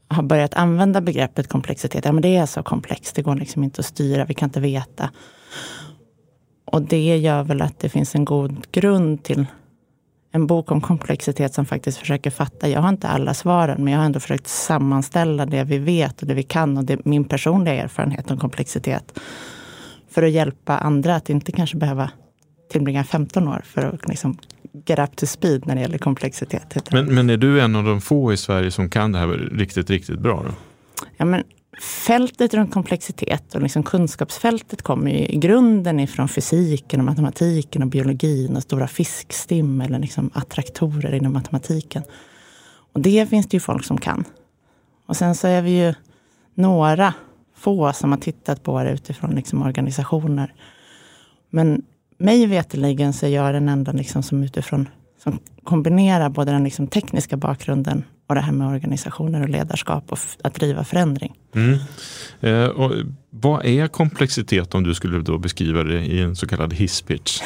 har 0.08 0.22
börjat 0.22 0.54
använda 0.54 1.00
begreppet 1.00 1.48
komplexitet. 1.48 2.04
Ja, 2.04 2.12
men 2.12 2.22
det 2.22 2.36
är 2.36 2.46
så 2.46 2.62
komplext, 2.62 3.14
det 3.14 3.22
går 3.22 3.34
liksom 3.34 3.64
inte 3.64 3.80
att 3.80 3.86
styra, 3.86 4.24
vi 4.24 4.34
kan 4.34 4.48
inte 4.48 4.60
veta. 4.60 5.10
Och 6.64 6.82
det 6.82 7.16
gör 7.16 7.42
väl 7.42 7.62
att 7.62 7.78
det 7.78 7.88
finns 7.88 8.14
en 8.14 8.24
god 8.24 8.66
grund 8.72 9.22
till 9.22 9.46
en 10.32 10.46
bok 10.46 10.70
om 10.70 10.80
komplexitet 10.80 11.54
som 11.54 11.66
faktiskt 11.66 11.98
försöker 11.98 12.30
fatta. 12.30 12.68
Jag 12.68 12.80
har 12.80 12.88
inte 12.88 13.08
alla 13.08 13.34
svaren, 13.34 13.84
men 13.84 13.92
jag 13.92 14.00
har 14.00 14.06
ändå 14.06 14.20
försökt 14.20 14.46
sammanställa 14.46 15.46
det 15.46 15.64
vi 15.64 15.78
vet 15.78 16.22
och 16.22 16.28
det 16.28 16.34
vi 16.34 16.42
kan 16.42 16.78
och 16.78 16.84
det, 16.84 17.04
min 17.04 17.24
personliga 17.24 17.74
erfarenhet 17.74 18.30
om 18.30 18.38
komplexitet. 18.38 19.18
För 20.10 20.22
att 20.22 20.30
hjälpa 20.30 20.78
andra 20.78 21.16
att 21.16 21.30
inte 21.30 21.52
kanske 21.52 21.76
behöva 21.76 22.10
tillbringa 22.70 23.04
15 23.04 23.48
år 23.48 23.62
för 23.64 23.82
att 23.82 24.08
liksom 24.08 24.38
get 24.86 24.98
up 24.98 25.16
to 25.16 25.26
speed 25.26 25.66
när 25.66 25.74
det 25.74 25.80
gäller 25.80 25.98
komplexitet. 25.98 26.92
Men, 26.92 27.14
men 27.14 27.30
är 27.30 27.36
du 27.36 27.60
en 27.60 27.76
av 27.76 27.84
de 27.84 28.00
få 28.00 28.32
i 28.32 28.36
Sverige 28.36 28.70
som 28.70 28.90
kan 28.90 29.12
det 29.12 29.18
här 29.18 29.28
riktigt, 29.28 29.90
riktigt 29.90 30.18
bra? 30.18 30.42
Då? 30.42 30.50
Ja, 31.16 31.24
men 31.24 31.42
fältet 31.80 32.54
runt 32.54 32.72
komplexitet 32.72 33.54
och 33.54 33.62
liksom 33.62 33.82
kunskapsfältet 33.82 34.82
kommer 34.82 35.10
ju 35.10 35.18
i 35.18 35.36
grunden 35.36 36.00
ifrån 36.00 36.28
fysiken, 36.28 37.00
och 37.00 37.06
matematiken 37.06 37.82
och 37.82 37.88
biologin 37.88 38.56
och 38.56 38.62
stora 38.62 38.88
fiskstim 38.88 39.80
eller 39.80 39.98
liksom 39.98 40.30
attraktorer 40.34 41.14
inom 41.14 41.32
matematiken. 41.32 42.02
Och 42.92 43.00
det 43.00 43.30
finns 43.30 43.46
det 43.46 43.56
ju 43.56 43.60
folk 43.60 43.84
som 43.84 43.98
kan. 43.98 44.24
Och 45.06 45.16
sen 45.16 45.34
så 45.34 45.46
är 45.46 45.62
vi 45.62 45.86
ju 45.86 45.94
några 46.54 47.14
få 47.56 47.92
som 47.92 48.12
har 48.12 48.18
tittat 48.18 48.62
på 48.62 48.82
det 48.82 48.90
utifrån 48.90 49.34
liksom 49.34 49.62
organisationer. 49.62 50.54
Men 51.50 51.82
mig 52.18 52.46
veterligen 52.46 53.12
så 53.12 53.26
är 53.26 53.30
jag 53.30 53.54
den 53.54 53.68
enda 53.68 53.92
liksom 53.92 54.22
som 54.22 54.42
utifrån 54.42 54.88
som 55.22 55.38
kombinerar 55.64 56.28
både 56.28 56.52
den 56.52 56.64
liksom 56.64 56.86
tekniska 56.86 57.36
bakgrunden 57.36 58.04
och 58.26 58.34
det 58.34 58.40
här 58.40 58.52
med 58.52 58.68
organisationer 58.68 59.42
och 59.42 59.48
ledarskap 59.48 60.12
och 60.12 60.18
att 60.44 60.54
driva 60.54 60.84
förändring. 60.84 61.34
Mm. 61.54 61.78
Eh, 62.40 62.68
och 62.68 62.92
vad 63.30 63.64
är 63.64 63.88
komplexitet 63.88 64.74
om 64.74 64.82
du 64.82 64.94
skulle 64.94 65.18
då 65.18 65.38
beskriva 65.38 65.82
det 65.82 66.00
i 66.00 66.20
en 66.20 66.36
så 66.36 66.46
kallad 66.46 66.72
hisspitch? 66.72 67.40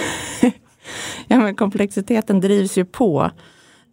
ja, 1.28 1.40
men 1.40 1.54
komplexiteten 1.56 2.40
drivs 2.40 2.78
ju 2.78 2.84
på 2.84 3.30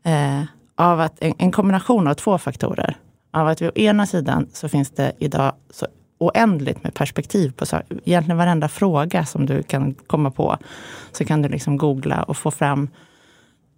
eh, 0.06 0.44
av 0.76 1.00
att 1.00 1.24
en, 1.24 1.34
en, 1.38 1.52
kombination 1.52 2.08
av 2.08 2.14
två 2.14 2.38
faktorer. 2.38 2.98
Av 3.34 3.48
att 3.48 3.62
vi 3.62 3.68
å 3.68 3.72
ena 3.76 4.06
sidan 4.06 4.50
så 4.54 4.70
finns 4.70 4.92
det 4.92 5.12
idag 5.20 5.54
så 5.70 5.88
oändligt 6.18 6.84
med 6.84 6.94
perspektiv 6.94 7.52
på 7.52 7.66
saker. 7.66 8.00
Egentligen 8.06 8.38
varenda 8.38 8.68
fråga 8.68 9.26
som 9.26 9.46
du 9.46 9.64
kan 9.64 9.94
komma 9.94 10.32
på 10.32 10.58
så 11.12 11.26
kan 11.26 11.42
du 11.42 11.50
liksom 11.50 11.78
googla 11.78 12.24
och 12.24 12.38
få 12.38 12.52
fram 12.52 12.90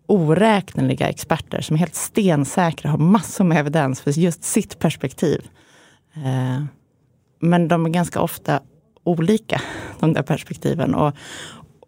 oräkneliga 0.05 1.09
experter 1.09 1.61
som 1.61 1.75
är 1.75 1.79
helt 1.79 1.95
stensäkra, 1.95 2.91
har 2.91 2.97
massor 2.97 3.43
med 3.43 3.57
evidens 3.57 4.01
för 4.01 4.11
just 4.11 4.43
sitt 4.43 4.79
perspektiv. 4.79 5.47
Eh, 6.13 6.63
men 7.39 7.67
de 7.67 7.85
är 7.85 7.89
ganska 7.89 8.21
ofta 8.21 8.59
olika, 9.03 9.61
de 9.99 10.13
där 10.13 10.21
perspektiven. 10.21 10.95
Och, 10.95 11.13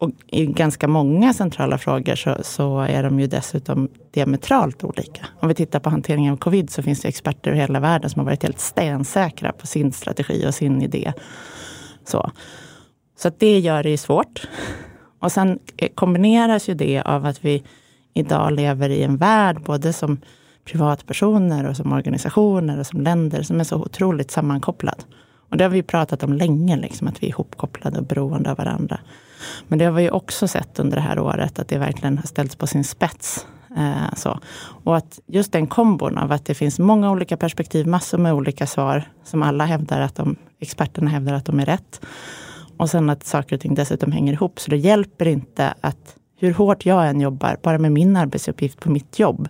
och 0.02 0.12
i 0.28 0.46
ganska 0.46 0.88
många 0.88 1.34
centrala 1.34 1.78
frågor 1.78 2.16
så, 2.16 2.38
så, 2.42 2.80
är 2.80 3.04
de 3.04 3.20
ju 3.20 3.28
dessutom 3.28 3.90
diametralt 4.12 4.84
olika. 4.84 5.26
Om 5.40 5.48
vi 5.48 5.56
tittar 5.56 5.80
på 5.80 5.90
hanteringen 5.90 6.34
av 6.34 6.38
covid 6.38 6.70
så 6.70 6.84
finns 6.84 7.02
det 7.02 7.08
experter 7.08 7.52
i 7.52 7.58
hela 7.58 7.80
världen 7.80 8.10
som 8.10 8.20
har 8.20 8.26
varit 8.26 8.44
helt 8.44 8.60
stensäkra 8.60 9.52
på 9.52 9.68
sin 9.68 9.92
strategi 9.92 10.48
och 10.48 10.56
sin 10.56 10.82
idé. 10.82 11.14
Så, 12.06 12.32
så 13.18 13.28
att 13.28 13.40
det 13.40 13.60
gör 13.60 13.84
det 13.84 13.90
ju 13.90 13.98
svårt. 13.98 14.48
Och 15.20 15.32
sen 15.32 15.60
kombineras 15.96 16.70
ju 16.70 16.74
det 16.74 17.02
av 17.02 17.26
att 17.26 17.46
vi 17.46 17.64
idag 18.14 18.54
lever 18.54 18.90
i 18.90 19.04
en 19.04 19.18
värld, 19.18 19.62
både 19.64 19.94
som 19.94 20.22
privatpersoner 20.66 21.70
och 21.70 21.78
som 21.78 21.94
organisationer 21.94 22.80
och 22.80 22.88
som 22.88 23.02
länder, 23.02 23.42
som 23.42 23.60
är 23.60 23.64
så 23.64 23.76
otroligt 23.76 24.32
sammankopplad. 24.32 25.04
Och 25.52 25.58
det 25.58 25.64
har 25.64 25.70
vi 25.70 25.84
pratat 25.84 26.24
om 26.24 26.34
länge, 26.34 26.78
liksom, 26.78 27.08
att 27.08 27.24
vi 27.24 27.28
är 27.28 27.30
ihopkopplade 27.30 28.00
och 28.00 28.06
beroende 28.06 28.52
av 28.52 28.58
varandra. 28.58 29.00
Men 29.68 29.80
det 29.80 29.86
har 29.86 29.92
vi 29.92 30.10
också 30.10 30.48
sett 30.48 30.80
under 30.80 30.96
det 30.98 31.02
här 31.02 31.20
året, 31.20 31.60
att 31.60 31.68
det 31.68 31.78
verkligen 31.78 32.18
har 32.18 32.26
ställts 32.26 32.56
på 32.56 32.68
sin 32.68 32.84
spets. 32.84 33.46
Eh, 33.78 34.16
så. 34.16 34.40
Och 34.84 34.98
att 34.98 35.20
just 35.28 35.52
den 35.52 35.68
kombon 35.68 36.18
av 36.18 36.32
att 36.32 36.46
det 36.46 36.54
finns 36.54 36.80
många 36.80 37.12
olika 37.12 37.38
perspektiv, 37.38 37.88
massor 37.88 38.18
med 38.18 38.34
olika 38.34 38.68
svar, 38.68 39.04
som 39.24 39.44
alla 39.44 39.66
hävdar 39.66 40.02
att 40.02 40.16
de, 40.16 40.36
experterna 40.60 41.10
hävdar 41.10 41.34
att 41.34 41.46
de 41.46 41.60
är 41.60 41.66
rätt. 41.66 42.02
Och 42.78 42.90
sen 42.90 43.10
att 43.10 43.24
saker 43.24 43.56
och 43.56 43.62
ting 43.62 43.76
dessutom 43.76 44.12
hänger 44.12 44.34
ihop. 44.34 44.60
Så 44.60 44.70
det 44.70 44.78
hjälper 44.78 45.28
inte 45.28 45.74
att 45.82 46.16
hur 46.38 46.54
hårt 46.54 46.86
jag 46.86 47.10
än 47.10 47.22
jobbar, 47.22 47.58
bara 47.64 47.78
med 47.78 47.92
min 47.92 48.16
arbetsuppgift 48.16 48.80
på 48.80 48.92
mitt 48.92 49.20
jobb, 49.20 49.48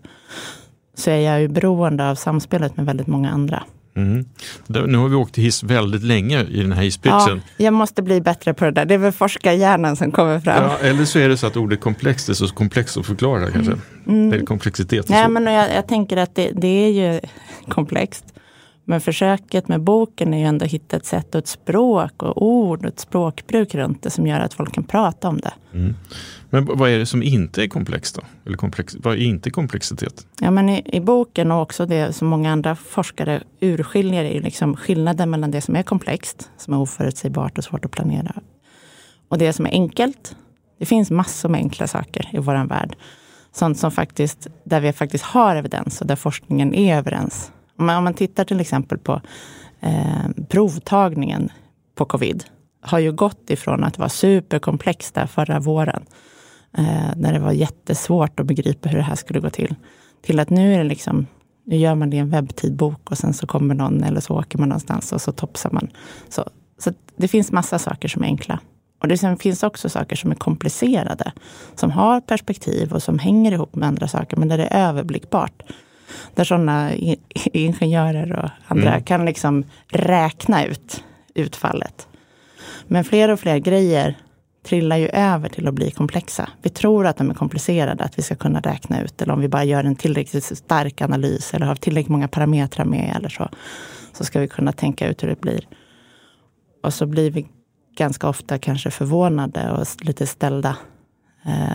så 0.94 1.10
är 1.10 1.20
jag 1.20 1.42
ju 1.42 1.48
beroende 1.48 2.10
av 2.10 2.16
samspelet 2.16 2.78
med 2.78 2.86
väldigt 2.86 3.08
många 3.08 3.32
andra. 3.32 3.64
Mm. 3.96 4.26
Nu 4.68 4.98
har 4.98 5.10
vi 5.10 5.16
åkt 5.16 5.38
hiss 5.38 5.64
väldigt 5.64 6.04
länge 6.04 6.44
i 6.44 6.62
den 6.62 6.72
här 6.72 6.84
hisspitchen. 6.84 7.42
Ja, 7.58 7.66
jag 7.66 7.74
måste 7.74 8.02
bli 8.02 8.22
bättre 8.22 8.54
på 8.54 8.66
det 8.66 8.72
där. 8.72 8.86
Det 8.86 8.94
är 8.94 8.98
väl 8.98 9.12
forskarhjärnan 9.12 9.96
som 9.96 10.12
kommer 10.12 10.40
fram. 10.40 10.64
Ja, 10.64 10.78
eller 10.78 11.06
så 11.06 11.20
är 11.20 11.30
det 11.30 11.38
så 11.38 11.48
att 11.48 11.58
ordet 11.58 11.82
komplext 11.82 12.30
är 12.30 12.34
så 12.34 12.48
komplext 12.48 12.98
att 12.98 13.06
förklara 13.06 13.42
mm. 13.42 13.54
kanske. 13.54 13.74
Mm. 14.08 14.34
Eller 14.34 14.46
komplexitet. 14.46 15.10
Nej, 15.10 15.30
men 15.30 15.44
jag, 15.44 15.76
jag, 15.76 15.88
tänker 15.88 16.18
att 16.18 16.36
det, 16.36 16.52
det, 16.54 16.68
är 16.68 16.90
ju 16.90 17.20
komplext. 17.70 18.26
Men 18.92 19.02
försöket 19.02 19.68
med 19.68 19.82
boken 19.82 20.34
är 20.34 20.38
ju 20.38 20.46
ändå 20.46 20.66
att 20.66 20.72
hitta 20.72 20.98
ett 20.98 21.06
sätt 21.06 21.36
och 21.36 21.40
ett 21.40 21.48
språk 21.48 22.24
och 22.24 22.44
ord 22.44 22.80
och 22.80 22.92
ett 22.92 23.00
språkbruk 23.00 23.76
runt 23.76 24.04
det 24.04 24.10
som 24.10 24.28
gör 24.28 24.40
att 24.40 24.54
folk 24.54 24.74
kan 24.74 24.84
prata 24.84 25.28
om 25.28 25.38
det. 25.38 25.54
Mm. 25.74 25.96
Men 26.50 26.66
vad 26.66 26.90
är 26.90 27.00
det 27.00 27.06
som 27.06 27.24
inte 27.24 27.64
är 27.64 27.68
komplext 27.68 28.16
då? 28.16 28.22
Eller 28.46 28.58
komplex, 28.58 28.96
vad 29.00 29.14
är 29.14 29.18
inte 29.18 29.50
komplexitet? 29.50 30.28
Ja, 30.40 30.52
men 30.52 30.70
i, 30.70 30.82
i, 30.86 31.00
boken 31.00 31.52
och 31.52 31.62
också 31.62 31.86
det 31.86 32.14
som 32.14 32.28
många 32.28 32.52
andra 32.52 32.76
forskare 32.76 33.44
urskiljer 33.60 34.24
är 34.24 34.42
liksom 34.42 34.76
skillnaden 34.76 35.30
mellan 35.30 35.52
det 35.52 35.62
som 35.62 35.76
är 35.76 35.84
komplext, 35.84 36.50
som 36.58 36.74
är 36.74 36.78
oförutsägbart 36.80 37.58
och 37.58 37.64
svårt 37.64 37.86
att 37.86 37.92
planera, 37.92 38.34
och 39.28 39.38
det 39.38 39.54
som 39.54 39.66
är 39.66 39.72
enkelt. 39.72 40.36
Det 40.80 40.86
finns 40.86 41.12
massor 41.12 41.50
med 41.50 41.60
enkla 41.60 41.88
saker 41.88 42.30
i 42.32 42.38
vår 42.38 42.68
värld. 42.68 42.96
Sånt 43.52 43.80
som 43.80 43.92
faktiskt, 43.92 44.48
där 44.64 44.80
vi 44.80 44.94
faktiskt 44.94 45.24
har 45.24 45.56
evidens 45.56 46.02
och 46.02 46.08
där 46.08 46.16
forskningen 46.16 46.74
är 46.74 46.98
överens. 46.98 47.52
Om 47.82 47.86
man, 47.88 47.98
om 47.98 48.04
man 48.04 48.14
tittar 48.14 48.46
till 48.46 48.60
exempel 48.60 48.98
på 48.98 49.22
eh, 49.80 50.44
provtagningen 50.50 51.50
på 51.96 52.06
covid, 52.06 52.44
har 52.82 53.00
ju 53.00 53.12
gått 53.12 53.50
ifrån 53.50 53.84
att 53.84 53.98
vara 53.98 54.10
superkomplext 54.10 55.16
där 55.16 55.26
förra 55.26 55.60
våren 55.60 56.06
eh, 56.78 57.16
när 57.16 57.34
det 57.34 57.40
var 57.40 57.52
jättesvårt 57.52 58.40
att 58.40 58.46
begripa 58.46 58.90
hur 58.90 58.98
det 58.98 59.04
här 59.04 59.16
skulle 59.16 59.40
gå 59.40 59.50
till. 59.50 59.76
Till 60.22 60.40
att 60.40 60.50
nu 60.50 60.74
är 60.74 60.78
det 60.78 60.84
liksom, 60.84 61.28
nu 61.66 61.76
gör 61.76 61.96
man 61.96 62.10
det 62.10 62.18
i 62.18 62.20
en 62.20 62.30
webbtidbok 62.30 63.12
och 63.12 63.18
sen 63.18 63.34
så 63.34 63.48
kommer 63.48 63.76
någon 63.76 64.04
eller 64.04 64.20
så 64.20 64.40
åker 64.40 64.58
man 64.58 64.70
någonstans 64.70 65.12
och 65.12 65.22
så 65.22 65.32
topsar 65.32 65.70
man. 65.70 65.88
Så, 66.30 66.50
så 66.78 66.94
det 67.16 67.28
finns 67.28 67.52
massa 67.52 67.80
saker 67.80 68.08
som 68.08 68.24
är 68.24 68.28
enkla. 68.28 68.60
Och 69.02 69.08
det 69.08 69.38
finns 69.40 69.64
också 69.64 69.90
saker 69.90 70.16
som 70.16 70.32
är 70.32 70.36
komplicerade, 70.36 71.32
som 71.76 71.92
har 71.92 72.22
perspektiv 72.22 72.94
och 72.94 73.04
som 73.04 73.20
hänger 73.20 73.52
ihop 73.52 73.76
med 73.76 73.88
andra 73.88 74.08
saker, 74.08 74.38
men 74.38 74.48
där 74.48 74.58
det 74.58 74.66
är 74.66 74.90
överblickbart. 74.90 75.64
Där 76.36 76.44
sådana 76.44 76.92
ingenjörer 77.54 78.40
och 78.44 78.50
andra 78.68 78.90
mm. 78.90 79.04
kan 79.04 79.26
liksom 79.26 79.64
räkna 79.88 80.66
ut 80.66 81.04
utfallet. 81.34 82.08
Men 82.88 83.04
fler 83.04 83.30
och 83.30 83.40
fler 83.40 83.58
grejer 83.58 84.18
trillar 84.64 84.98
ju 84.98 85.08
över 85.08 85.50
till 85.50 85.68
att 85.68 85.74
bli 85.74 85.92
komplexa. 85.92 86.50
Vi 86.62 86.70
tror 86.70 87.08
att 87.08 87.18
de 87.18 87.30
är 87.30 87.34
komplicerade, 87.34 88.04
att 88.04 88.18
vi 88.18 88.24
ska 88.24 88.36
kunna 88.36 88.60
räkna 88.60 89.02
ut. 89.02 89.22
Eller 89.22 89.34
om 89.34 89.42
vi 89.42 89.48
bara 89.48 89.64
gör 89.64 89.84
en 89.84 89.96
tillräckligt 89.96 90.58
stark 90.58 91.02
analys 91.02 91.54
eller 91.54 91.66
har 91.66 91.76
tillräckligt 91.76 92.10
många 92.10 92.28
parametrar 92.28 92.86
med 92.86 93.14
eller 93.16 93.30
så. 93.30 93.50
Så 94.14 94.24
ska 94.24 94.40
vi 94.40 94.48
kunna 94.48 94.72
tänka 94.72 95.08
ut 95.08 95.24
hur 95.24 95.28
det 95.28 95.42
blir. 95.42 95.68
Och 96.84 96.94
så 96.94 97.06
blir 97.06 97.32
vi 97.32 97.48
ganska 97.98 98.30
ofta 98.30 98.58
kanske 98.60 98.92
förvånade 98.92 99.72
och 99.72 99.88
lite 100.02 100.28
ställda 100.28 100.78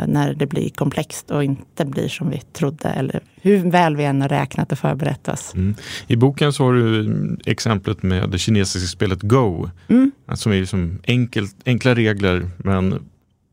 när 0.06 0.35
det 0.35 0.46
blir 0.46 0.70
komplext 0.70 1.30
och 1.30 1.44
inte 1.44 1.85
blir 1.85 2.08
som 2.08 2.30
vi 2.30 2.40
trodde. 2.52 2.88
Eller 2.88 3.20
hur 3.42 3.70
väl 3.70 3.96
vi 3.96 4.04
än 4.04 4.20
har 4.20 4.28
räknat 4.28 4.73
och 4.73 4.78
förberett 4.78 5.28
oss. 5.28 5.54
Mm. 5.54 5.75
I 6.06 6.16
boken 6.16 6.52
så 6.52 6.64
har 6.64 6.73
du 6.73 7.38
exemplet 7.46 8.02
med 8.02 8.30
det 8.30 8.38
kinesiska 8.38 8.87
spelet 8.87 9.23
Go. 9.23 9.70
Mm. 9.88 10.12
Som 10.35 10.52
är 10.52 10.61
liksom 10.61 10.99
enkelt, 11.06 11.56
enkla 11.66 11.94
regler 11.94 12.50
men 12.56 13.08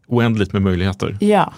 oändligt 0.08 0.54
med 0.54 0.62
möjligheter. 0.62 1.18
Ja. 1.20 1.54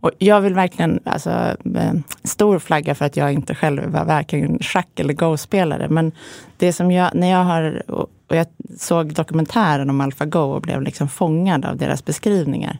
Och 0.00 0.10
jag 0.18 0.40
vill 0.40 0.54
verkligen, 0.54 1.00
alltså, 1.04 1.30
eh, 1.74 1.92
stor 2.24 2.58
flagga 2.58 2.94
för 2.94 3.04
att 3.04 3.16
jag 3.16 3.32
inte 3.32 3.54
själv 3.54 3.84
var 3.90 4.04
varken 4.04 4.58
schack 4.58 5.00
eller 5.00 5.14
Go-spelare. 5.14 5.88
Men 5.88 6.12
det 6.56 6.72
som 6.72 6.90
jag, 6.90 7.14
när 7.14 7.30
jag 7.30 7.44
har, 7.44 7.82
och 7.90 8.36
jag 8.36 8.46
såg 8.78 9.14
dokumentären 9.14 9.90
om 9.90 10.00
AlphaGo 10.00 10.38
och 10.38 10.62
blev 10.62 10.82
liksom 10.82 11.08
fångad 11.08 11.64
av 11.64 11.76
deras 11.76 12.04
beskrivningar 12.04 12.78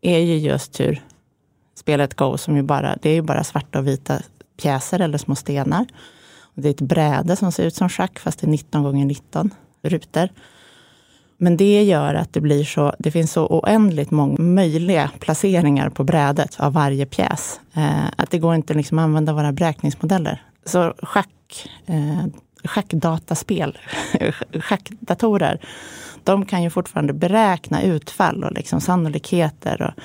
är 0.00 0.18
ju 0.18 0.36
just 0.36 0.80
hur 0.80 1.02
spelet 1.74 2.14
Go, 2.14 2.36
som 2.36 2.56
ju 2.56 2.62
bara, 2.62 2.96
det 3.02 3.10
är 3.10 3.14
ju 3.14 3.22
bara 3.22 3.44
svarta 3.44 3.78
och 3.78 3.86
vita 3.86 4.20
pjäser 4.62 5.00
eller 5.00 5.18
små 5.18 5.34
stenar. 5.34 5.86
Det 6.54 6.68
är 6.68 6.70
ett 6.70 6.80
bräde 6.80 7.36
som 7.36 7.52
ser 7.52 7.66
ut 7.66 7.74
som 7.74 7.88
schack 7.88 8.18
fast 8.18 8.40
det 8.40 8.46
är 8.46 8.50
19 8.50 8.82
gånger 8.82 9.06
19 9.06 9.50
rutor. 9.82 10.28
Men 11.36 11.56
det 11.56 11.82
gör 11.82 12.14
att 12.14 12.32
det 12.32 12.40
blir 12.40 12.64
så, 12.64 12.94
det 12.98 13.10
finns 13.10 13.32
så 13.32 13.46
oändligt 13.46 14.10
många 14.10 14.42
möjliga 14.42 15.10
placeringar 15.20 15.90
på 15.90 16.04
brädet 16.04 16.60
av 16.60 16.72
varje 16.72 17.06
pjäs. 17.06 17.60
Eh, 17.74 18.06
att 18.16 18.30
det 18.30 18.38
går 18.38 18.54
inte 18.54 18.74
liksom 18.74 18.98
att 18.98 19.02
använda 19.02 19.32
våra 19.32 19.52
beräkningsmodeller. 19.52 20.42
Så 20.64 20.94
schack, 21.02 21.68
eh, 21.86 22.24
schackdataspel, 22.64 23.78
schackdatorer 24.60 25.60
de 26.24 26.46
kan 26.46 26.62
ju 26.62 26.70
fortfarande 26.70 27.12
beräkna 27.12 27.82
utfall 27.82 28.44
och 28.44 28.52
liksom 28.52 28.80
sannolikheter. 28.80 29.82
Och, 29.82 30.02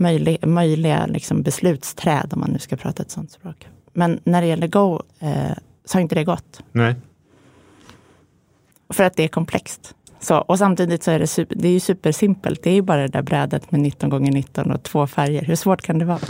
möjlig, 0.00 0.46
möjliga 0.46 1.06
liksom 1.06 1.42
beslutsträd, 1.42 2.30
om 2.32 2.40
man 2.40 2.50
nu 2.50 2.58
ska 2.58 2.76
prata 2.76 3.02
ett 3.02 3.10
sånt 3.10 3.30
språk. 3.30 3.68
Men 3.92 4.20
när 4.24 4.40
det 4.40 4.46
gäller 4.46 4.66
Go 4.66 5.02
eh, 5.18 5.52
så 5.84 5.98
har 5.98 6.02
inte 6.02 6.14
det 6.14 6.24
gått. 6.24 6.62
Nej. 6.72 6.94
För 8.88 9.04
att 9.04 9.16
det 9.16 9.24
är 9.24 9.28
komplext. 9.28 9.94
Så, 10.20 10.38
och 10.38 10.58
samtidigt 10.58 11.02
så 11.02 11.10
är 11.10 11.18
det, 11.18 11.26
super, 11.26 11.56
det 11.56 11.68
är 11.68 11.72
ju 11.72 11.80
supersimpelt. 11.80 12.62
Det 12.62 12.70
är 12.70 12.74
ju 12.74 12.82
bara 12.82 13.02
det 13.02 13.08
där 13.08 13.22
brädet 13.22 13.72
med 13.72 13.80
19 13.80 14.10
gånger 14.10 14.32
19 14.32 14.70
och 14.70 14.82
två 14.82 15.06
färger. 15.06 15.42
Hur 15.42 15.56
svårt 15.56 15.82
kan 15.82 15.98
det 15.98 16.04
vara? 16.04 16.20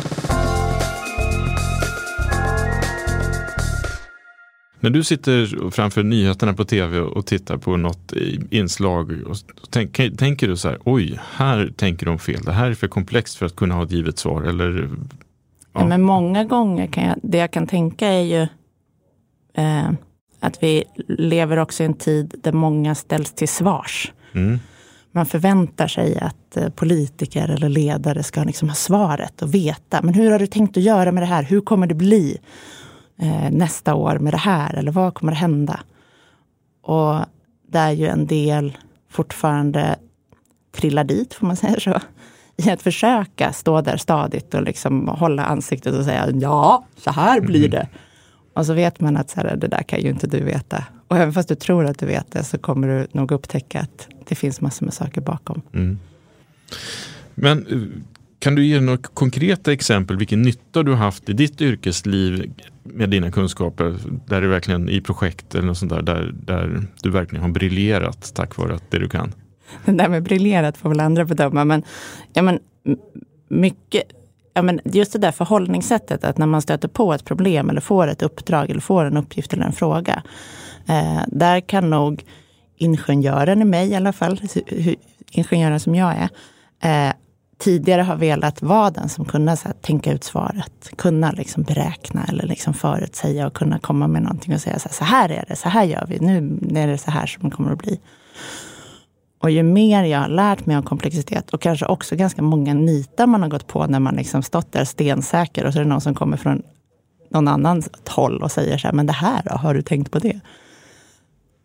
När 4.80 4.90
du 4.90 5.04
sitter 5.04 5.70
framför 5.70 6.02
nyheterna 6.02 6.52
på 6.52 6.64
tv 6.64 7.00
och 7.00 7.26
tittar 7.26 7.56
på 7.56 7.76
något 7.76 8.12
inslag, 8.50 9.12
och 9.26 9.37
tänk, 9.70 10.18
tänker 10.18 10.49
du 10.49 10.56
så 10.56 10.68
här, 10.68 10.78
oj, 10.84 11.20
här 11.32 11.72
tänker 11.76 12.06
de 12.06 12.18
fel, 12.18 12.42
det 12.44 12.52
här 12.52 12.70
är 12.70 12.75
för 12.75 12.88
komplext 12.88 13.37
för 13.37 13.46
att 13.46 13.56
kunna 13.56 13.75
ha 13.75 13.84
ett 13.84 13.92
givet 13.92 14.18
svar? 14.18 14.42
Eller, 14.42 14.88
ja. 15.72 15.87
men 15.87 16.02
många 16.02 16.44
gånger 16.44 16.87
kan 16.87 17.04
jag, 17.04 17.16
det 17.22 17.38
jag 17.38 17.50
kan 17.50 17.66
tänka 17.66 18.08
är 18.08 18.22
ju 18.22 18.42
eh, 19.54 19.90
att 20.40 20.62
vi 20.62 20.84
lever 21.08 21.56
också 21.56 21.82
i 21.82 21.87
en 21.87 21.94
tid 21.94 22.34
där 22.42 22.52
många 22.52 22.94
ställs 22.94 23.32
till 23.32 23.49
svars. 23.49 24.12
Mm. 24.32 24.58
Man 25.12 25.26
förväntar 25.26 25.88
sig 25.88 26.18
att 26.18 26.56
eh, 26.56 26.68
politiker 26.68 27.49
eller 27.49 27.68
ledare 27.68 28.22
ska 28.22 28.44
liksom 28.44 28.68
ha 28.68 28.75
svaret 28.75 29.42
och 29.42 29.54
veta. 29.54 30.02
Men 30.02 30.14
hur 30.14 30.30
har 30.30 30.38
du 30.38 30.46
tänkt 30.46 30.76
att 30.76 30.82
göra 30.82 31.12
med 31.12 31.22
det 31.22 31.26
här? 31.26 31.42
Hur 31.42 31.60
kommer 31.60 31.87
det 31.87 31.94
bli 31.94 32.38
eh, 33.20 33.50
nästa 33.50 33.94
år 33.94 34.18
med 34.18 34.32
det 34.32 34.38
här? 34.38 34.74
Eller 34.74 34.92
vad 34.92 35.14
kommer 35.14 35.32
att 35.32 35.38
hända? 35.38 35.80
Och 36.82 37.16
där 37.68 37.90
ju 37.90 38.06
en 38.06 38.26
del 38.26 38.78
fortfarande 39.08 39.96
trillar 40.72 41.04
dit, 41.04 41.34
får 41.34 41.46
man 41.46 41.56
säga 41.56 41.80
så. 41.80 42.00
I 42.56 42.70
att 42.70 42.82
försöka 42.82 43.52
stå 43.52 43.80
där 43.80 43.96
stadigt 43.96 44.54
och 44.54 44.62
liksom 44.62 45.08
hålla 45.08 45.44
ansiktet 45.44 45.94
och 45.94 46.04
säga 46.04 46.30
ja, 46.30 46.86
så 46.96 47.10
här 47.10 47.40
blir 47.40 47.66
mm. 47.66 47.70
det. 47.70 47.88
Och 48.54 48.66
så 48.66 48.72
vet 48.74 49.00
man 49.00 49.16
att 49.16 49.30
så 49.30 49.40
här, 49.40 49.56
det 49.56 49.68
där 49.68 49.82
kan 49.82 50.00
ju 50.00 50.08
inte 50.08 50.26
du 50.26 50.40
veta. 50.40 50.84
Och 51.08 51.16
även 51.16 51.32
fast 51.32 51.48
du 51.48 51.54
tror 51.54 51.86
att 51.86 51.98
du 51.98 52.06
vet 52.06 52.32
det 52.32 52.44
så 52.44 52.58
kommer 52.58 52.88
du 52.88 53.06
nog 53.12 53.32
upptäcka 53.32 53.80
att 53.80 54.08
det 54.28 54.34
finns 54.34 54.60
massor 54.60 54.86
med 54.86 54.94
saker 54.94 55.20
bakom. 55.20 55.62
Mm. 55.74 55.98
Men 57.34 57.66
eh, 57.66 58.02
kan 58.40 58.54
du 58.54 58.66
ge 58.66 58.80
några 58.80 58.99
konkreta 58.99 59.73
exempel 59.73 60.16
vilken 60.16 60.42
nytta 60.42 60.82
du 60.82 60.90
har 60.90 60.99
haft 60.99 61.28
i 61.28 61.32
ditt 61.32 61.61
yrkesliv 61.61 62.52
med 62.82 63.11
dina 63.11 63.30
kunskaper, 63.30 63.97
där 64.26 64.40
du 64.40 64.49
verkligen 64.49 64.88
i 64.88 65.00
projekt 65.00 65.54
eller 65.54 65.66
något 65.66 65.78
sånt 65.78 65.92
där, 65.92 66.02
där, 66.02 66.35
där 66.35 66.82
du 67.02 67.11
verkligen 67.11 67.42
har 67.42 67.50
briljerat 67.50 68.35
tack 68.35 68.56
vare 68.56 68.75
att 68.75 68.90
det 68.90 68.99
du 68.99 69.09
kan? 69.09 69.35
Det 69.85 69.92
där 69.92 70.09
med 70.09 70.23
briljerat 70.23 70.76
får 70.76 70.88
väl 70.88 71.00
andra 71.00 71.25
bedöma, 71.25 71.64
men, 71.64 71.82
ja, 72.32 72.42
men 72.42 72.59
mycket, 73.49 74.02
ja, 74.54 74.62
men 74.62 74.80
just 74.85 75.12
det 75.12 75.18
där 75.18 75.32
förhållningssättet, 75.32 76.25
att 76.25 76.38
när 76.38 76.47
man 76.47 76.62
stöter 76.62 76.88
på 76.88 77.14
ett 77.14 77.25
problem 77.25 77.70
eller 77.70 77.80
får 77.80 78.06
ett 78.09 78.23
uppdrag 78.23 78.70
eller 78.70 78.80
får 78.80 79.04
en 79.04 79.16
uppgift 79.16 79.52
eller 79.52 79.64
en 79.64 79.73
fråga. 79.73 80.23
Eh, 80.88 81.23
där 81.26 81.61
kan 81.61 81.90
nog 81.90 82.25
ingenjören 82.76 83.62
i 83.62 83.64
mig 83.64 83.88
i 83.88 83.94
alla 83.94 84.12
fall, 84.12 84.40
ingenjören 85.30 85.80
som 85.80 85.94
jag 85.94 86.14
är, 86.16 86.28
eh, 87.09 87.14
tidigare 87.61 88.02
har 88.02 88.17
velat 88.17 88.62
vara 88.62 88.90
den 88.90 89.09
som 89.09 89.25
kunde 89.25 89.57
så 89.57 89.69
här, 89.69 89.75
tänka 89.81 90.12
ut 90.12 90.25
svaret. 90.25 90.90
Kunna 90.97 91.31
liksom 91.31 91.62
beräkna 91.62 92.25
eller 92.25 92.47
liksom 92.47 92.75
förutsäga 92.75 93.47
och 93.47 93.55
kunna 93.55 93.79
komma 93.79 94.09
med 94.09 94.23
någonting 94.23 94.55
och 94.55 94.61
säga 94.61 94.79
så 94.79 94.88
här, 94.88 94.95
så 94.95 95.05
här 95.05 95.29
är 95.29 95.45
det, 95.49 95.57
så 95.57 95.69
här 95.69 95.85
gör 95.85 96.07
vi, 96.09 96.19
nu 96.21 96.81
är 96.81 96.87
det 96.87 96.99
så 96.99 97.11
här 97.11 97.26
som 97.26 97.50
det 97.50 97.57
kommer 97.57 97.73
att 97.73 97.79
bli. 97.79 98.00
Och 99.43 99.50
ju 99.50 99.62
mer 99.62 100.05
jag 100.05 100.21
har 100.21 100.29
lärt 100.29 100.67
mig 100.67 100.76
om 100.76 100.83
komplexitet 100.83 101.50
och 101.50 101.61
kanske 101.61 101.87
också 101.87 102.17
ganska 102.17 102.43
många 102.43 102.75
nitar 102.75 103.26
man 103.26 103.43
har 103.43 103.49
gått 103.49 103.67
på 103.67 103.87
när 103.87 104.00
man 104.00 104.17
liksom 104.17 104.43
stått 104.43 104.73
där 104.73 104.85
stensäker 104.85 105.67
och 105.67 105.73
så 105.73 105.79
är 105.79 105.83
det 105.83 105.88
någon 105.88 106.00
som 106.00 106.14
kommer 106.14 106.37
från 106.37 106.62
någon 107.31 107.49
annans 107.49 107.88
håll 108.09 108.42
och 108.42 108.53
säger 108.53 108.79
så 108.79 108.87
här, 108.87 108.94
men 108.94 109.07
det 109.07 109.12
här 109.12 109.42
då, 109.44 109.57
har 109.57 109.75
du 109.75 109.83
tänkt 109.83 110.11
på 110.11 110.18
det? 110.18 110.40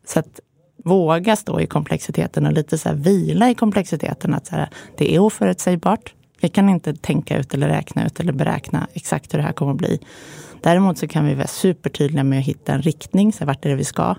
Så 0.08 0.20
att 0.20 0.40
våga 0.86 1.36
stå 1.36 1.60
i 1.60 1.68
komplexiteten 1.68 2.46
och 2.46 2.54
lite 2.54 2.78
så 2.78 2.90
här 2.90 2.96
vila 2.96 3.50
i 3.50 3.56
komplexiteten. 3.56 4.34
Att 4.34 4.48
så 4.48 4.56
här, 4.56 4.70
det 4.98 5.16
är 5.16 5.20
oförutsägbart. 5.20 6.14
Vi 6.42 6.50
kan 6.50 6.70
inte 6.70 6.94
tänka 6.94 7.38
ut 7.38 7.54
eller 7.54 7.68
räkna 7.68 8.06
ut 8.06 8.20
eller 8.20 8.34
beräkna 8.34 8.88
exakt 8.94 9.34
hur 9.34 9.38
det 9.38 9.46
här 9.46 9.54
kommer 9.54 9.72
att 9.72 9.78
bli. 9.78 10.00
Däremot 10.62 10.98
så 10.98 11.08
kan 11.08 11.26
vi 11.26 11.34
vara 11.34 11.48
supertydliga 11.48 12.24
med 12.24 12.40
att 12.40 12.46
hitta 12.46 12.74
en 12.74 12.82
riktning, 12.82 13.34
så 13.34 13.46
vart 13.46 13.66
är 13.66 13.70
det 13.70 13.76
vi 13.76 13.84
ska? 13.84 14.16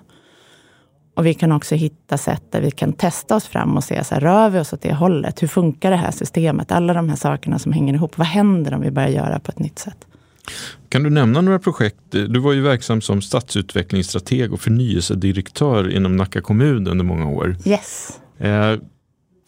Och 1.15 1.27
vi 1.27 1.35
kan 1.35 1.53
också 1.53 1.75
hitta 1.75 2.19
sätt 2.19 2.43
där 2.51 2.61
vi 2.61 2.71
kan 2.71 2.93
testa 2.93 3.37
oss 3.37 3.47
fram 3.47 3.77
och 3.77 3.85
se, 3.85 4.05
så 4.05 4.15
här, 4.15 4.21
rör 4.21 4.51
vi 4.51 4.59
oss 4.59 4.73
åt 4.73 4.83
det 4.83 4.95
hållet? 4.95 5.43
Hur 5.43 5.49
funkar 5.49 5.91
det 5.91 5.97
här 5.97 6.11
systemet? 6.11 6.73
Alla 6.73 6.95
de 6.95 7.09
här 7.09 7.17
sakerna 7.17 7.59
som 7.59 7.73
hänger 7.73 7.95
ihop. 7.95 8.19
Vad 8.19 8.27
händer 8.27 8.75
om 8.75 8.81
vi 8.81 8.91
börjar 8.91 9.09
göra 9.09 9.39
på 9.39 9.51
ett 9.51 9.59
nytt 9.59 9.79
sätt? 9.79 10.07
Kan 10.89 11.03
du 11.03 11.11
nämna 11.11 11.41
några 11.41 11.59
projekt? 11.59 12.01
Du 12.11 12.41
var 12.41 12.53
ju 12.53 12.61
verksam 12.61 13.01
som 13.01 13.23
stadsutvecklingsstrateg 13.23 14.53
och 14.53 14.61
förnyelsedirektör 14.61 15.97
inom 15.97 16.17
Nacka 16.17 16.41
kommun 16.41 16.87
under 16.87 17.05
många 17.05 17.29
år. 17.29 17.57
Yes. 17.65 18.21
Eh, 18.39 18.77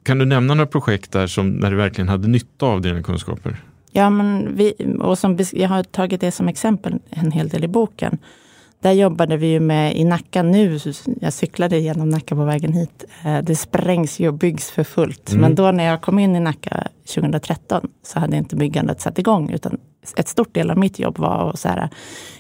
kan 0.05 0.19
du 0.19 0.25
nämna 0.25 0.55
några 0.55 0.67
projekt 0.67 1.13
där 1.13 1.27
som, 1.27 1.51
när 1.51 1.71
du 1.71 1.77
verkligen 1.77 2.09
hade 2.09 2.29
nytta 2.29 2.67
av 2.67 2.81
dina 2.81 3.03
kunskaper? 3.03 3.57
Ja, 3.93 4.11
men 4.11 4.57
vi, 4.57 4.75
och 5.01 5.19
som, 5.19 5.39
jag 5.53 5.69
har 5.69 5.83
tagit 5.83 6.21
det 6.21 6.31
som 6.31 6.49
exempel 6.49 6.99
en 7.11 7.33
hel 7.33 7.49
del 7.49 7.65
i 7.65 7.69
boken. 7.69 8.19
Där 8.81 8.93
jobbade 8.93 9.37
vi 9.37 9.47
ju 9.47 9.61
med 9.61 9.97
i 9.97 10.05
Nacka 10.05 10.43
nu. 10.43 10.79
Jag 11.21 11.33
cyklade 11.33 11.79
genom 11.79 12.09
Nacka 12.09 12.35
på 12.35 12.45
vägen 12.45 12.73
hit. 12.73 13.05
Eh, 13.25 13.39
det 13.39 13.57
sprängs 13.57 14.21
ju 14.21 14.29
och 14.29 14.35
byggs 14.35 14.71
för 14.71 14.85
fullt. 14.85 15.31
Mm. 15.31 15.41
Men 15.41 15.55
då 15.55 15.71
när 15.73 15.85
jag 15.85 16.01
kom 16.01 16.19
in 16.19 16.37
i 16.37 16.41
Nacka 16.41 16.89
2013 17.15 17.89
så 18.03 18.21
hade 18.21 18.37
inte 18.37 18.57
byggandet 18.57 19.01
satt 19.01 19.19
igång. 19.19 19.51
Utan 19.51 19.79
ett 20.17 20.29
stort 20.29 20.55
del 20.55 20.71
av 20.71 20.79
mitt 20.79 20.99
jobb 20.99 21.19
var 21.19 21.51
att 21.51 21.59
så 21.59 21.69
här, 21.69 21.89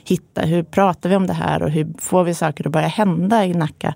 hitta 0.04 0.40
hur 0.40 0.62
pratar 0.62 1.08
vi 1.08 1.16
om 1.16 1.26
det 1.26 1.32
här 1.32 1.62
och 1.62 1.70
hur 1.70 1.94
får 1.98 2.24
vi 2.24 2.34
saker 2.34 2.66
att 2.66 2.72
börja 2.72 2.88
hända 2.88 3.44
i 3.44 3.54
Nacka 3.54 3.94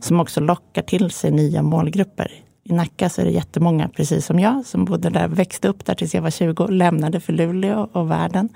som 0.00 0.20
också 0.20 0.40
lockar 0.40 0.82
till 0.82 1.10
sig 1.10 1.30
nya 1.30 1.62
målgrupper. 1.62 2.32
I 2.64 2.72
Nacka 2.72 3.08
så 3.08 3.20
är 3.20 3.24
det 3.24 3.30
jättemånga, 3.30 3.88
precis 3.88 4.26
som 4.26 4.40
jag, 4.40 4.66
som 4.66 4.84
bodde 4.84 5.10
där, 5.10 5.28
växte 5.28 5.68
upp 5.68 5.84
där 5.84 5.94
tills 5.94 6.14
jag 6.14 6.22
var 6.22 6.30
20, 6.30 6.66
lämnade 6.66 7.20
för 7.20 7.32
Luleå 7.32 7.88
och 7.92 8.10
världen. 8.10 8.48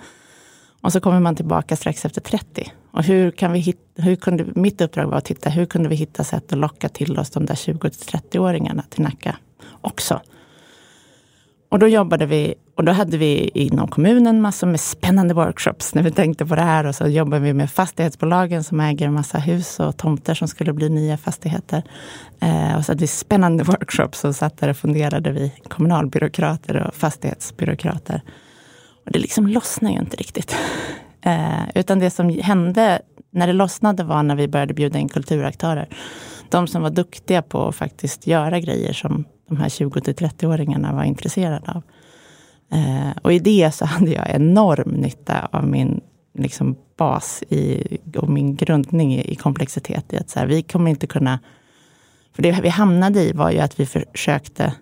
Och 0.80 0.92
så 0.92 1.00
kommer 1.00 1.20
man 1.20 1.36
tillbaka 1.36 1.76
strax 1.76 2.04
efter 2.04 2.20
30. 2.20 2.72
Och 2.90 3.04
hur 3.04 3.30
kan 3.30 3.52
vi 3.52 3.58
hitta, 3.58 4.02
hur 4.02 4.16
kunde, 4.16 4.44
mitt 4.54 4.80
uppdrag 4.80 5.06
var 5.06 5.18
att 5.18 5.24
titta, 5.24 5.50
hur 5.50 5.66
kunde 5.66 5.88
vi 5.88 5.96
hitta 5.96 6.24
sätt 6.24 6.52
att 6.52 6.58
locka 6.58 6.88
till 6.88 7.18
oss 7.18 7.30
de 7.30 7.46
där 7.46 7.54
20-30-åringarna 7.54 8.82
till 8.90 9.02
Nacka 9.02 9.36
också? 9.80 10.20
Och 11.74 11.80
då 11.80 11.88
jobbade 11.88 12.26
vi, 12.26 12.54
och 12.76 12.84
då 12.84 12.92
hade 12.92 13.16
vi 13.16 13.50
inom 13.54 13.88
kommunen 13.88 14.40
massor 14.40 14.66
med 14.66 14.80
spännande 14.80 15.34
workshops 15.34 15.94
när 15.94 16.02
vi 16.02 16.10
tänkte 16.10 16.46
på 16.46 16.54
det 16.54 16.62
här. 16.62 16.86
Och 16.86 16.94
så 16.94 17.06
jobbade 17.06 17.42
vi 17.42 17.52
med 17.52 17.70
fastighetsbolagen 17.70 18.64
som 18.64 18.80
äger 18.80 19.06
en 19.06 19.12
massa 19.12 19.38
hus 19.38 19.80
och 19.80 19.96
tomter 19.96 20.34
som 20.34 20.48
skulle 20.48 20.72
bli 20.72 20.88
nya 20.88 21.16
fastigheter. 21.16 21.82
Eh, 22.40 22.76
och 22.76 22.84
så 22.84 22.92
hade 22.92 23.00
vi 23.00 23.06
spännande 23.06 23.64
workshops 23.64 24.24
och 24.24 24.36
satt 24.36 24.58
där 24.58 24.68
och 24.68 24.76
funderade 24.76 25.32
vi, 25.32 25.52
kommunalbyråkrater 25.68 26.76
och 26.76 26.94
fastighetsbyråkrater. 26.94 28.22
Och 29.06 29.12
det 29.12 29.18
liksom 29.18 29.46
lossnade 29.46 29.94
ju 29.94 30.00
inte 30.00 30.16
riktigt. 30.16 30.56
Eh, 31.26 31.68
utan 31.74 31.98
det 31.98 32.10
som 32.10 32.28
hände 32.28 33.00
när 33.30 33.46
det 33.46 33.52
lossnade 33.52 34.04
var 34.04 34.22
när 34.22 34.36
vi 34.36 34.48
började 34.48 34.74
bjuda 34.74 34.98
in 34.98 35.08
kulturaktörer. 35.08 35.88
De 36.48 36.66
som 36.66 36.82
var 36.82 36.90
duktiga 36.90 37.42
på 37.42 37.68
att 37.68 37.76
faktiskt 37.76 38.26
göra 38.26 38.60
grejer 38.60 38.92
som 38.92 39.24
de 39.48 39.56
här 39.56 39.68
20 39.68 40.00
30-åringarna 40.00 40.94
var 40.94 41.04
intresserade 41.04 41.72
av. 41.72 41.82
Eh, 42.72 43.16
och 43.22 43.32
i 43.32 43.38
det 43.38 43.74
så 43.74 43.84
hade 43.84 44.10
jag 44.10 44.30
enorm 44.30 44.90
nytta 44.90 45.48
av 45.52 45.66
min 45.66 46.00
liksom, 46.38 46.76
bas 46.96 47.42
i, 47.48 47.98
och 48.16 48.28
min 48.28 48.56
grundning 48.56 49.14
i, 49.14 49.32
i 49.32 49.34
komplexitet. 49.34 50.12
I 50.12 50.16
att 50.16 50.30
så 50.30 50.38
här, 50.38 50.46
vi 50.46 50.62
kommer 50.62 50.90
inte 50.90 51.06
kunna... 51.06 51.38
För 52.34 52.42
det 52.42 52.60
vi 52.62 52.68
hamnade 52.68 53.20
i 53.20 53.32
var 53.32 53.50
ju 53.50 53.58
att 53.58 53.80
vi 53.80 53.86
försökte 53.86 54.74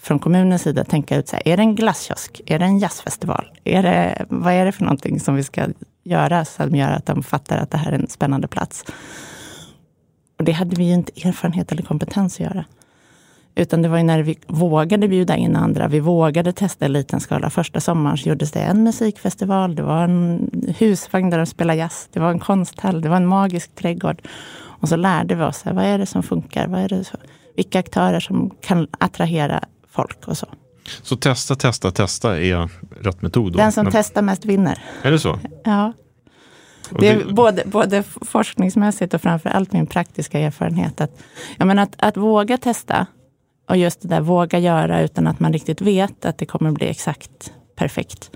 från 0.00 0.18
kommunens 0.18 0.62
sida 0.62 0.84
tänka 0.84 1.16
ut, 1.16 1.28
så 1.28 1.36
här, 1.36 1.48
är 1.48 1.56
det 1.56 1.62
en 1.62 1.74
glasskiosk? 1.74 2.40
Är 2.46 2.58
det 2.58 2.64
en 2.64 2.78
jazzfestival? 2.78 3.44
Är 3.64 3.82
det, 3.82 4.26
vad 4.28 4.52
är 4.52 4.64
det 4.64 4.72
för 4.72 4.82
någonting 4.82 5.20
som 5.20 5.34
vi 5.34 5.42
ska 5.42 5.66
göra 6.04 6.44
som 6.44 6.76
gör 6.76 6.90
att 6.90 7.06
de 7.06 7.22
fattar 7.22 7.56
att 7.56 7.70
det 7.70 7.78
här 7.78 7.92
är 7.92 7.98
en 7.98 8.08
spännande 8.08 8.48
plats? 8.48 8.84
Och 10.38 10.44
det 10.44 10.52
hade 10.52 10.76
vi 10.76 10.84
ju 10.84 10.94
inte 10.94 11.28
erfarenhet 11.28 11.72
eller 11.72 11.82
kompetens 11.82 12.34
att 12.34 12.40
göra. 12.40 12.64
Utan 13.54 13.82
det 13.82 13.88
var 13.88 13.96
ju 13.96 14.02
när 14.02 14.22
vi 14.22 14.38
vågade 14.46 15.08
bjuda 15.08 15.36
in 15.36 15.56
andra. 15.56 15.88
Vi 15.88 16.00
vågade 16.00 16.52
testa 16.52 16.86
i 16.86 16.88
liten 16.88 17.20
skala. 17.20 17.50
Första 17.50 17.80
sommaren 17.80 18.18
så 18.18 18.28
gjordes 18.28 18.52
det 18.52 18.60
en 18.60 18.82
musikfestival. 18.82 19.74
Det 19.74 19.82
var 19.82 20.04
en 20.04 20.50
husvagn 20.78 21.30
där 21.30 21.38
de 21.38 21.46
spelade 21.46 21.78
jazz. 21.78 22.08
Det 22.12 22.20
var 22.20 22.30
en 22.30 22.38
konsthall. 22.38 23.00
Det 23.00 23.08
var 23.08 23.16
en 23.16 23.26
magisk 23.26 23.74
trädgård. 23.74 24.22
Och 24.52 24.88
så 24.88 24.96
lärde 24.96 25.34
vi 25.34 25.42
oss. 25.42 25.62
Vad 25.64 25.84
är 25.84 25.98
det 25.98 26.06
som 26.06 26.22
funkar? 26.22 26.66
Vad 26.66 26.80
är 26.80 26.88
det 26.88 27.04
så? 27.04 27.16
Vilka 27.56 27.78
aktörer 27.78 28.20
som 28.20 28.50
kan 28.60 28.88
attrahera 28.98 29.64
folk 29.90 30.28
och 30.28 30.38
så. 30.38 30.46
Så 31.02 31.16
testa, 31.16 31.54
testa, 31.54 31.90
testa 31.90 32.40
är 32.40 32.68
rätt 33.00 33.22
metod? 33.22 33.52
Då. 33.52 33.58
Den 33.58 33.72
som 33.72 33.84
Men... 33.84 33.92
testar 33.92 34.22
mest 34.22 34.44
vinner. 34.44 34.82
Är 35.02 35.10
det 35.10 35.18
så? 35.18 35.38
Ja. 35.64 35.92
Det 36.98 37.08
är 37.08 37.32
både, 37.32 37.62
både 37.66 38.02
forskningsmässigt 38.02 39.14
och 39.14 39.22
framför 39.22 39.50
allt 39.50 39.72
min 39.72 39.86
praktiska 39.86 40.38
erfarenhet. 40.38 41.00
Att, 41.00 41.22
jag 41.56 41.66
menar, 41.66 41.82
att, 41.82 41.94
att 41.98 42.16
våga 42.16 42.58
testa 42.58 43.06
Och 43.70 43.76
just 43.76 44.02
det 44.02 44.08
där 44.08 44.20
våga 44.20 44.58
göra 44.58 45.02
utan 45.02 45.26
att 45.26 45.40
man 45.40 45.52
riktigt 45.52 45.80
vet 45.80 46.24
att 46.24 46.38
det 46.38 46.46
kommer 46.46 46.70
bli 46.72 46.88
exakt 46.88 47.52
perfekt. 47.76 48.30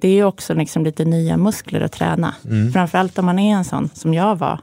Det 0.00 0.08
är 0.08 0.12
ju 0.12 0.24
också 0.24 0.54
liksom 0.54 0.84
lite 0.84 1.04
nya 1.04 1.36
muskler 1.36 1.80
att 1.80 1.92
träna. 1.92 2.34
Mm. 2.44 2.72
Framförallt 2.72 3.18
om 3.18 3.26
man 3.26 3.38
är 3.38 3.54
en 3.54 3.64
sån, 3.64 3.88
som 3.94 4.14
jag 4.14 4.38
var, 4.38 4.60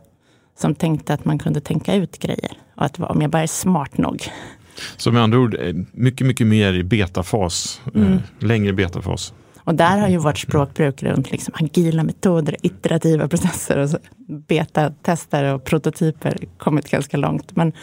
som 0.59 0.75
tänkte 0.75 1.13
att 1.13 1.25
man 1.25 1.39
kunde 1.39 1.61
tänka 1.61 1.95
ut 1.95 2.19
grejer. 2.19 2.51
Och 2.75 2.85
att 2.85 2.99
om 2.99 3.21
jag 3.21 3.31
bara 3.31 3.43
är 3.43 3.47
smart 3.47 3.97
nog. 3.97 4.27
Så 4.97 5.11
med 5.11 5.23
andra 5.23 5.39
ord, 5.39 5.55
eh, 5.59 5.75
mycket, 5.91 6.27
mycket 6.27 6.47
mer 6.47 6.73
i 6.73 6.83
betafas, 6.83 7.81
eh, 7.95 8.01
mm. 8.01 8.19
längre 8.39 8.73
betafas. 8.73 9.33
Och 9.69 9.75
där 9.75 9.97
har 9.97 10.07
ju 10.07 10.17
vårt 10.17 10.37
språkbruk 10.37 11.03
runt 11.03 11.31
liksom 11.31 11.53
agila 11.57 12.03
metoder, 12.03 12.55
iterativa 12.61 13.27
processer 13.27 13.77
och 13.77 13.89
beta-tester 14.27 15.53
och 15.53 15.63
prototyper 15.63 16.37
kommit 16.57 16.89
ganska 16.89 17.17
långt. 17.17 17.55
Men 17.55 17.73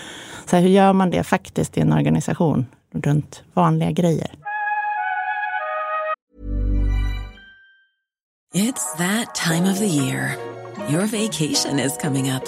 så 0.47 0.57
här, 0.57 0.63
hur 0.63 0.71
gör 0.71 0.93
man 0.93 1.11
det 1.11 1.23
faktiskt 1.23 1.79
i 1.79 1.81
en 1.81 1.93
organisation 1.93 2.67
runt 2.93 3.43
vanliga 3.55 3.91
grejer? 3.91 4.31
It's 8.55 8.97
that 8.99 9.35
time 9.35 9.71
of 9.71 9.79
the 9.79 9.87
year. 9.87 10.37
Your 10.91 11.07
vacation 11.07 11.79
is 11.79 11.99
coming 12.03 12.31
up. 12.31 12.45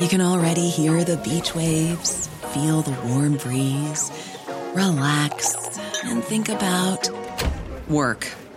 You 0.00 0.08
can 0.08 0.20
already 0.20 0.68
hear 0.68 1.04
the 1.04 1.16
beach 1.16 1.54
waves, 1.54 2.30
feel 2.54 2.82
the 2.82 2.96
warm 3.08 3.32
breeze, 3.32 4.12
relax 4.74 5.56
and 6.04 6.24
think 6.24 6.48
about 6.48 7.10
work. 7.88 8.45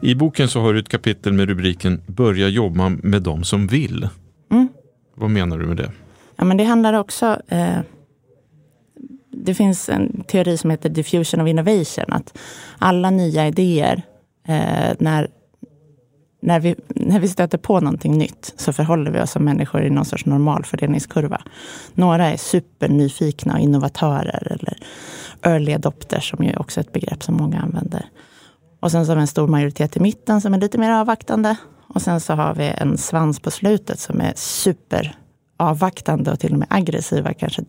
I 0.00 0.14
boken 0.14 0.48
så 0.48 0.60
har 0.60 0.72
du 0.72 0.78
ett 0.78 0.88
kapitel 0.88 1.32
med 1.32 1.48
rubriken 1.48 2.02
Börja 2.06 2.48
jobba 2.48 2.88
med 2.88 3.22
de 3.22 3.44
som 3.44 3.66
vill. 3.66 4.08
Mm. 4.50 4.68
Vad 5.14 5.30
menar 5.30 5.58
du 5.58 5.66
med 5.66 5.76
det? 5.76 5.92
Ja, 6.36 6.44
men 6.44 6.56
det 6.56 6.64
handlar 6.64 6.94
också... 6.94 7.40
Eh, 7.48 7.78
det 9.30 9.54
finns 9.54 9.88
en 9.88 10.24
teori 10.28 10.56
som 10.56 10.70
heter 10.70 10.88
diffusion 10.88 11.40
of 11.40 11.48
innovation. 11.48 12.04
Att 12.08 12.38
alla 12.78 13.10
nya 13.10 13.46
idéer, 13.46 14.02
eh, 14.48 14.94
när, 14.98 15.28
när, 16.42 16.60
vi, 16.60 16.74
när 16.88 17.20
vi 17.20 17.28
stöter 17.28 17.58
på 17.58 17.80
någonting 17.80 18.18
nytt, 18.18 18.54
så 18.56 18.72
förhåller 18.72 19.10
vi 19.10 19.20
oss 19.20 19.30
som 19.30 19.44
människor 19.44 19.82
i 19.82 19.90
någon 19.90 20.04
sorts 20.04 20.26
normalfördelningskurva. 20.26 21.42
Några 21.94 22.26
är 22.26 22.36
supernyfikna 22.36 23.54
och 23.54 23.60
innovatörer, 23.60 24.52
eller 24.52 24.78
early 25.42 25.72
adopters, 25.72 26.30
som 26.30 26.44
ju 26.44 26.56
också 26.56 26.80
är 26.80 26.84
ett 26.84 26.92
begrepp 26.92 27.22
som 27.22 27.34
många 27.34 27.60
använder. 27.60 28.04
Och 28.80 28.90
sen 28.90 29.06
så 29.06 29.12
har 29.12 29.16
vi 29.16 29.20
en 29.20 29.26
stor 29.26 29.48
majoritet 29.48 29.96
i 29.96 30.00
mitten 30.00 30.40
som 30.40 30.54
är 30.54 30.60
lite 30.60 30.78
mer 30.78 30.90
avvaktande. 30.90 31.56
Och 31.88 32.02
sen 32.02 32.20
så 32.20 32.32
har 32.32 32.54
vi 32.54 32.72
en 32.78 32.98
svans 32.98 33.40
på 33.40 33.50
slutet 33.50 34.00
som 34.00 34.20
är 34.20 34.32
superavvaktande 34.36 36.32
och 36.32 36.40
till 36.40 36.52
och 36.52 36.58
med 36.58 36.68
aggressiva 36.70 37.34
kanske. 37.34 37.62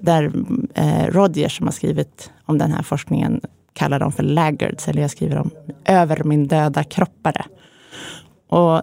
Där 0.00 0.32
eh, 0.74 1.06
Rodgers 1.06 1.56
som 1.56 1.66
har 1.66 1.72
skrivit 1.72 2.30
om 2.44 2.58
den 2.58 2.72
här 2.72 2.82
forskningen 2.82 3.40
kallar 3.72 3.98
dem 3.98 4.12
för 4.12 4.22
laggards, 4.22 4.88
eller 4.88 5.02
jag 5.02 5.10
skriver 5.10 5.38
om 5.38 5.50
över 5.84 6.24
min 6.24 6.48
döda 6.48 6.84
kroppare. 6.84 7.44
Och 8.48 8.82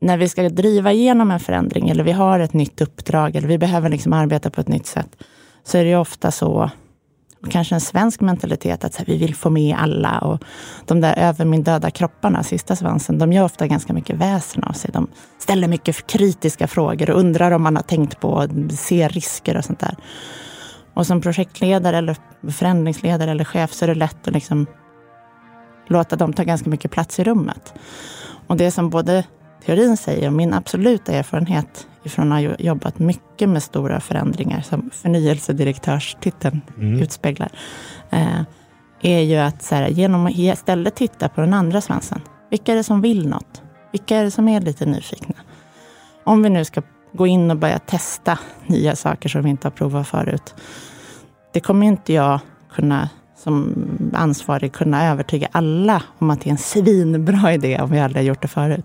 när 0.00 0.16
vi 0.16 0.28
ska 0.28 0.48
driva 0.48 0.92
igenom 0.92 1.30
en 1.30 1.40
förändring 1.40 1.88
eller 1.88 2.04
vi 2.04 2.12
har 2.12 2.40
ett 2.40 2.52
nytt 2.52 2.80
uppdrag 2.80 3.36
eller 3.36 3.48
vi 3.48 3.58
behöver 3.58 3.88
liksom 3.88 4.12
arbeta 4.12 4.50
på 4.50 4.60
ett 4.60 4.68
nytt 4.68 4.86
sätt, 4.86 5.16
så 5.64 5.78
är 5.78 5.84
det 5.84 5.96
ofta 5.96 6.30
så 6.30 6.70
kanske 7.48 7.74
en 7.74 7.80
svensk 7.80 8.20
mentalitet 8.20 8.84
att 8.84 8.96
här, 8.96 9.06
vi 9.06 9.16
vill 9.16 9.34
få 9.34 9.50
med 9.50 9.76
alla. 9.78 10.18
Och 10.18 10.44
de 10.86 11.00
där 11.00 11.18
över 11.18 11.44
min 11.44 11.62
döda 11.62 11.90
kropparna, 11.90 12.42
sista 12.42 12.76
svansen, 12.76 13.18
de 13.18 13.32
gör 13.32 13.44
ofta 13.44 13.66
ganska 13.66 13.92
mycket 13.92 14.16
väsen 14.16 14.64
av 14.64 14.72
sig. 14.72 14.90
De 14.92 15.08
ställer 15.38 15.68
mycket 15.68 16.06
kritiska 16.06 16.66
frågor 16.66 17.10
och 17.10 17.20
undrar 17.20 17.50
om 17.50 17.62
man 17.62 17.76
har 17.76 17.82
tänkt 17.82 18.20
på, 18.20 18.48
ser 18.70 19.08
risker 19.08 19.56
och 19.56 19.64
sånt 19.64 19.80
där. 19.80 19.96
Och 20.94 21.06
som 21.06 21.20
projektledare 21.20 21.98
eller 21.98 22.16
förändringsledare 22.50 23.30
eller 23.30 23.44
chef 23.44 23.72
så 23.72 23.84
är 23.84 23.86
det 23.88 23.94
lätt 23.94 24.28
att 24.28 24.34
liksom 24.34 24.66
låta 25.88 26.16
dem 26.16 26.32
ta 26.32 26.42
ganska 26.44 26.70
mycket 26.70 26.90
plats 26.90 27.18
i 27.18 27.24
rummet. 27.24 27.74
Och 28.46 28.56
det 28.56 28.70
som 28.70 28.90
både 28.90 29.24
teorin 29.66 29.96
säger 29.96 30.26
och 30.26 30.32
min 30.32 30.54
absoluta 30.54 31.12
erfarenhet 31.12 31.86
ifrån 32.02 32.32
att 32.32 32.44
ha 32.44 32.54
jobbat 32.58 32.98
mycket 32.98 33.48
med 33.48 33.62
stora 33.62 34.00
förändringar 34.00 34.60
som 34.60 34.90
förnyelsedirektörstiteln 34.92 36.60
mm. 36.76 37.02
utspeglar, 37.02 37.50
eh, 38.10 38.40
är 39.02 39.20
ju 39.20 39.36
att 39.36 39.62
så 39.62 39.74
här, 39.74 39.88
genom 39.88 40.26
att 40.26 40.32
istället 40.36 40.94
titta 40.94 41.28
på 41.28 41.40
den 41.40 41.54
andra 41.54 41.80
svansen. 41.80 42.20
Vilka 42.50 42.72
är 42.72 42.76
det 42.76 42.84
som 42.84 43.00
vill 43.00 43.28
något? 43.28 43.62
Vilka 43.92 44.16
är 44.16 44.24
det 44.24 44.30
som 44.30 44.48
är 44.48 44.60
lite 44.60 44.86
nyfikna? 44.86 45.34
Om 46.24 46.42
vi 46.42 46.50
nu 46.50 46.64
ska 46.64 46.82
gå 47.12 47.26
in 47.26 47.50
och 47.50 47.56
börja 47.56 47.78
testa 47.78 48.38
nya 48.66 48.96
saker 48.96 49.28
som 49.28 49.42
vi 49.42 49.50
inte 49.50 49.66
har 49.66 49.72
provat 49.72 50.08
förut. 50.08 50.54
Det 51.52 51.60
kommer 51.60 51.86
inte 51.86 52.12
jag 52.12 52.40
kunna 52.72 53.08
som 53.36 53.74
ansvarig 54.14 54.72
kunna 54.72 55.06
övertyga 55.06 55.48
alla 55.52 56.02
om 56.18 56.30
att 56.30 56.40
det 56.40 56.48
är 56.48 56.52
en 56.52 56.58
svinbra 56.58 57.54
idé 57.54 57.80
om 57.80 57.90
vi 57.90 58.00
aldrig 58.00 58.22
har 58.22 58.28
gjort 58.28 58.42
det 58.42 58.48
förut. 58.48 58.84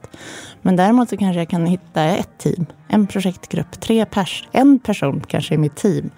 Men 0.66 0.76
däremot 0.76 1.10
så 1.10 1.18
kanske 1.18 1.40
jag 1.40 1.50
kan 1.50 1.66
hitta 1.66 2.04
ett 2.04 2.38
team, 2.38 2.66
en 2.88 3.08
projektgrupp, 3.08 3.82
tre 3.82 4.06
pers, 4.06 4.48
en 4.52 4.80
person 4.80 5.24
kanske 5.28 5.56
i 5.56 5.58
mitt 5.58 5.76
team 5.76 6.10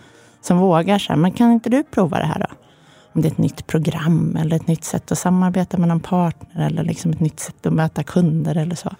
som 0.42 0.58
vågar 0.58 1.00
säga, 1.00 1.18
men 1.18 1.32
kan 1.32 1.52
inte 1.52 1.70
du 1.70 1.84
prova 1.84 2.20
det 2.20 2.26
här 2.26 2.40
då? 2.40 2.56
Om 3.14 3.22
det 3.22 3.28
är 3.28 3.32
ett 3.32 3.38
nytt 3.38 3.68
program 3.68 4.38
eller 4.40 4.56
ett 4.56 4.68
nytt 4.68 4.84
sätt 4.84 5.12
att 5.12 5.18
samarbeta 5.18 5.78
med 5.78 5.88
någon 5.88 6.00
partner 6.00 6.66
eller 6.68 6.84
liksom 6.84 7.12
ett 7.12 7.20
nytt 7.20 7.40
sätt 7.40 7.66
att 7.66 7.74
möta 7.74 8.04
kunder 8.04 8.56
eller 8.58 8.76
så. 8.76 8.92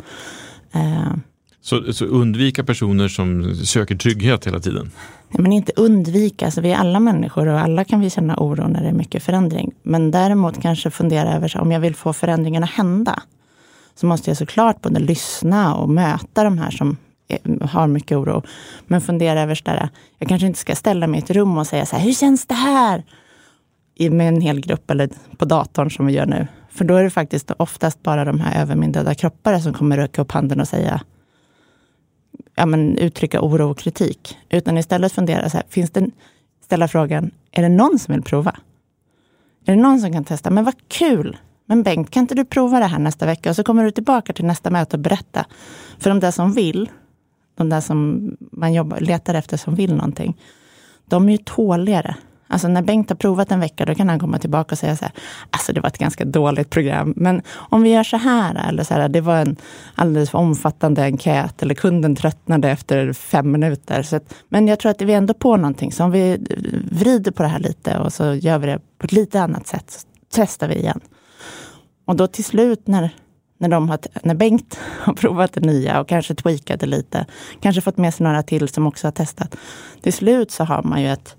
Eh, 0.74 1.14
Så, 1.62 1.94
så 1.94 2.06
undvika 2.06 2.64
personer 2.64 3.08
som 3.08 3.56
söker 3.56 3.96
trygghet 3.96 4.48
hela 4.48 4.60
tiden? 4.60 4.92
Nej, 5.30 5.42
men 5.42 5.52
inte 5.52 5.72
undvika, 5.76 6.46
alltså 6.46 6.62
vi 6.62 6.72
är 6.72 6.78
alla 6.78 7.00
människor 7.00 7.48
och 7.48 7.60
alla 7.60 7.84
kan 7.84 8.00
vi 8.00 8.10
känna 8.10 8.36
oro 8.38 8.68
när 8.68 8.82
det 8.82 8.88
är 8.90 8.94
mycket 8.94 9.24
förändring. 9.24 9.72
Men 9.84 10.12
däremot 10.12 10.62
kanske 10.62 10.92
fundera 10.92 11.34
över, 11.36 11.48
så, 11.48 11.60
om 11.60 11.72
jag 11.72 11.80
vill 11.80 11.96
få 11.96 12.14
förändringen 12.14 12.64
att 12.64 12.70
hända, 12.70 13.22
så 13.98 14.06
måste 14.06 14.30
jag 14.30 14.38
såklart 14.38 14.82
både 14.82 15.00
lyssna 15.00 15.76
och 15.76 15.90
möta 15.90 16.44
de 16.44 16.58
här 16.58 16.72
som 16.72 16.98
har 17.62 17.88
mycket 17.88 18.18
oro. 18.18 18.44
Men 18.88 19.02
fundera 19.02 19.42
över, 19.42 19.56
så 19.56 19.64
där, 19.64 19.90
jag 20.18 20.30
kanske 20.30 20.48
inte 20.48 20.60
ska 20.60 20.76
ställa 20.76 21.08
mig 21.08 21.20
i 21.20 21.24
ett 21.24 21.30
rum 21.32 21.58
och 21.58 21.68
säga 21.68 21.86
så 21.86 21.96
här, 21.96 22.04
hur 22.04 22.14
känns 22.14 22.46
det 22.46 22.54
här? 22.54 23.04
I, 23.96 24.10
med 24.10 24.28
en 24.28 24.42
hel 24.42 24.60
grupp 24.60 24.92
eller 24.92 25.10
på 25.38 25.46
datorn 25.46 25.92
som 25.92 26.06
vi 26.06 26.14
gör 26.14 26.26
nu. 26.26 26.48
För 26.70 26.86
då 26.86 26.96
är 26.96 27.04
det 27.04 27.10
faktiskt 27.10 27.52
oftast 27.58 28.04
bara 28.04 28.26
de 28.26 28.40
här 28.40 28.62
över 28.62 28.76
min 28.76 28.92
döda 28.92 29.16
kroppar 29.16 29.60
som 29.60 29.74
kommer 29.74 29.98
röka 29.98 30.22
upp 30.22 30.32
handen 30.32 30.60
och 30.60 30.68
säga 30.68 31.02
ja, 32.56 32.66
men, 32.66 32.98
uttrycka 32.98 33.42
oro 33.42 33.72
och 33.72 33.78
kritik. 33.78 34.38
Utan 34.50 34.78
istället 34.78 35.12
fundera, 35.12 35.50
så 35.50 35.58
här, 35.58 35.66
finns 35.70 35.92
det, 35.92 36.10
ställa 36.64 36.88
frågan, 36.88 37.32
är 37.52 37.62
det 37.62 37.70
någon 37.70 38.00
som 38.00 38.14
vill 38.14 38.24
prova? 38.24 38.56
Är 39.66 39.76
det 39.76 39.82
någon 39.82 40.00
som 40.00 40.14
kan 40.14 40.24
testa? 40.24 40.50
Men 40.50 40.66
vad 40.66 40.76
kul! 40.88 41.38
Men 41.70 41.84
Bengt, 41.84 42.12
kan 42.12 42.22
inte 42.22 42.36
du 42.36 42.46
prova 42.46 42.80
det 42.80 42.86
här 42.86 43.00
nästa 43.00 43.26
vecka? 43.26 43.50
Och 43.50 43.56
så 43.56 43.64
kommer 43.64 43.84
du 43.84 43.92
tillbaka 43.92 44.34
till 44.34 44.46
nästa 44.46 44.70
möte 44.70 44.96
och 44.96 45.02
berätta. 45.02 45.46
För 46.00 46.10
de 46.10 46.20
där 46.20 46.32
som 46.32 46.54
vill, 46.54 46.90
de 47.58 47.70
där 47.70 47.82
som 47.82 48.32
man 48.40 48.74
jobbar, 48.74 49.00
letar 49.00 49.34
efter 49.34 49.58
som 49.58 49.76
vill 49.76 49.96
någonting, 49.96 50.38
de 51.06 51.28
är 51.28 51.32
ju 51.32 51.38
tåligare. 51.38 52.16
Alltså 52.50 52.68
när 52.68 52.82
Bengt 52.82 53.10
har 53.10 53.16
provat 53.16 53.52
en 53.52 53.60
vecka, 53.60 53.86
då 53.86 53.96
kan 53.96 54.10
han 54.10 54.20
komma 54.20 54.40
tillbaka 54.40 54.74
och 54.74 54.80
säga 54.80 54.96
så 54.96 55.06
här, 55.06 55.14
alltså 55.50 55.74
det 55.74 55.82
var 55.82 55.88
ett 55.88 55.98
ganska 55.98 56.26
dåligt 56.26 56.70
program, 56.70 57.14
men 57.16 57.42
om 57.50 57.82
vi 57.82 57.90
gör 57.90 58.04
så 58.04 58.18
här, 58.18 58.70
eller 58.70 58.84
så 58.84 58.94
här, 58.94 59.10
det 59.10 59.22
var 59.22 59.36
en 59.36 59.56
alldeles 59.96 60.30
för 60.30 60.38
omfattande 60.38 61.04
enkät, 61.04 61.64
eller 61.64 61.76
kunden 61.76 62.16
tröttnade 62.16 62.70
efter 62.70 63.14
fem 63.14 63.52
minuter. 63.52 64.04
Så 64.04 64.16
att, 64.16 64.34
men 64.50 64.68
jag 64.68 64.80
tror 64.80 64.90
att 64.92 65.02
vi 65.02 65.14
är 65.14 65.18
ändå 65.18 65.34
på 65.34 65.58
någonting, 65.58 65.92
så 65.92 66.04
om 66.04 66.12
vi 66.12 66.38
vrider 66.92 67.32
på 67.32 67.44
det 67.44 67.50
här 67.50 67.60
lite 67.60 67.98
och 67.98 68.14
så 68.14 68.34
gör 68.34 68.60
vi 68.60 68.68
det 68.68 68.80
på 68.98 69.06
ett 69.06 69.12
lite 69.12 69.42
annat 69.42 69.68
sätt, 69.68 69.92
så 69.92 70.08
testar 70.32 70.68
vi 70.68 70.76
igen. 70.76 71.00
Och 72.08 72.16
då 72.16 72.28
till 72.28 72.44
slut 72.46 72.88
när, 72.88 73.10
när, 73.58 73.70
de 73.70 73.90
har, 73.90 74.00
när 74.24 74.36
Bengt 74.36 74.80
har 75.00 75.14
provat 75.14 75.54
det 75.54 75.62
nya 75.62 76.00
och 76.02 76.08
kanske 76.08 76.36
tweakat 76.36 76.80
det 76.80 76.86
lite, 76.86 77.26
kanske 77.62 77.82
fått 77.82 77.98
med 77.98 78.14
sig 78.14 78.24
några 78.24 78.44
till 78.44 78.68
som 78.70 78.88
också 78.88 79.08
har 79.08 79.12
testat. 79.12 79.56
Till 80.02 80.14
slut 80.14 80.52
så 80.52 80.64
har 80.64 80.84
man 80.84 81.02
ju 81.02 81.08
ett, 81.08 81.36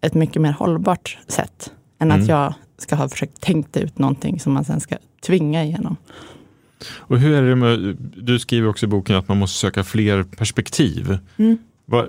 ett 0.00 0.14
mycket 0.14 0.42
mer 0.42 0.52
hållbart 0.52 1.18
sätt 1.28 1.72
än 1.98 2.10
Mm. 2.10 2.22
att 2.22 2.28
jag 2.28 2.54
ska 2.78 2.96
ha 2.96 3.08
försökt 3.08 3.40
tänkt 3.40 3.76
ut 3.76 3.98
någonting 3.98 4.40
som 4.40 4.52
man 4.52 4.64
sen 4.64 4.80
ska 4.80 4.96
tvinga 5.26 5.64
igenom. 5.64 5.96
Och 6.96 7.18
hur 7.18 7.34
är 7.34 7.42
det 7.42 7.56
med, 7.56 7.96
du 8.16 8.38
skriver 8.38 8.68
också 8.68 8.86
i 8.86 8.88
boken 8.88 9.16
att 9.16 9.28
man 9.28 9.36
måste 9.38 9.58
söka 9.58 9.84
fler 9.84 10.22
perspektiv. 10.22 11.18
Mm. 11.36 11.58
Vad- 11.86 12.08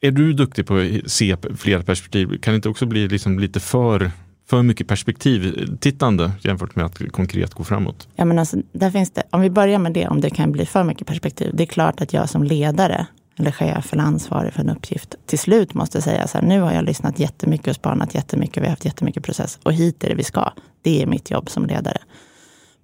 är 0.00 0.10
du 0.10 0.32
duktig 0.32 0.66
på 0.66 0.76
att 0.76 1.10
se 1.10 1.36
fler 1.56 1.82
perspektiv? 1.82 2.38
Kan 2.38 2.52
det 2.52 2.56
inte 2.56 2.68
också 2.68 2.86
bli 2.86 3.08
liksom 3.08 3.38
lite 3.38 3.60
för, 3.60 4.10
för 4.46 4.62
mycket 4.62 4.88
perspektivtittande 4.88 6.32
jämfört 6.40 6.76
med 6.76 6.84
att 6.84 7.12
konkret 7.12 7.54
gå 7.54 7.64
framåt? 7.64 8.08
Ja, 8.16 8.24
men 8.24 8.38
alltså, 8.38 8.56
där 8.72 8.90
finns 8.90 9.10
det, 9.10 9.22
om 9.30 9.40
vi 9.40 9.50
börjar 9.50 9.78
med 9.78 9.92
det, 9.92 10.08
om 10.08 10.20
det 10.20 10.30
kan 10.30 10.52
bli 10.52 10.66
för 10.66 10.84
mycket 10.84 11.06
perspektiv. 11.06 11.50
Det 11.54 11.62
är 11.62 11.66
klart 11.66 12.00
att 12.00 12.12
jag 12.12 12.28
som 12.28 12.44
ledare 12.44 13.06
eller 13.36 13.50
chef 13.50 13.92
eller 13.92 14.02
ansvarig 14.02 14.52
för 14.52 14.60
en 14.60 14.70
uppgift 14.70 15.14
till 15.26 15.38
slut 15.38 15.74
måste 15.74 16.02
säga 16.02 16.26
så 16.26 16.38
här, 16.38 16.46
nu 16.46 16.60
har 16.60 16.72
jag 16.72 16.84
lyssnat 16.84 17.18
jättemycket 17.18 17.68
och 17.68 17.74
spanat 17.74 18.14
jättemycket, 18.14 18.62
vi 18.62 18.66
har 18.66 18.70
haft 18.70 18.84
jättemycket 18.84 19.22
process 19.22 19.58
och 19.62 19.72
hit 19.72 20.04
är 20.04 20.08
det 20.08 20.14
vi 20.14 20.24
ska. 20.24 20.52
Det 20.82 21.02
är 21.02 21.06
mitt 21.06 21.30
jobb 21.30 21.50
som 21.50 21.66
ledare. 21.66 21.98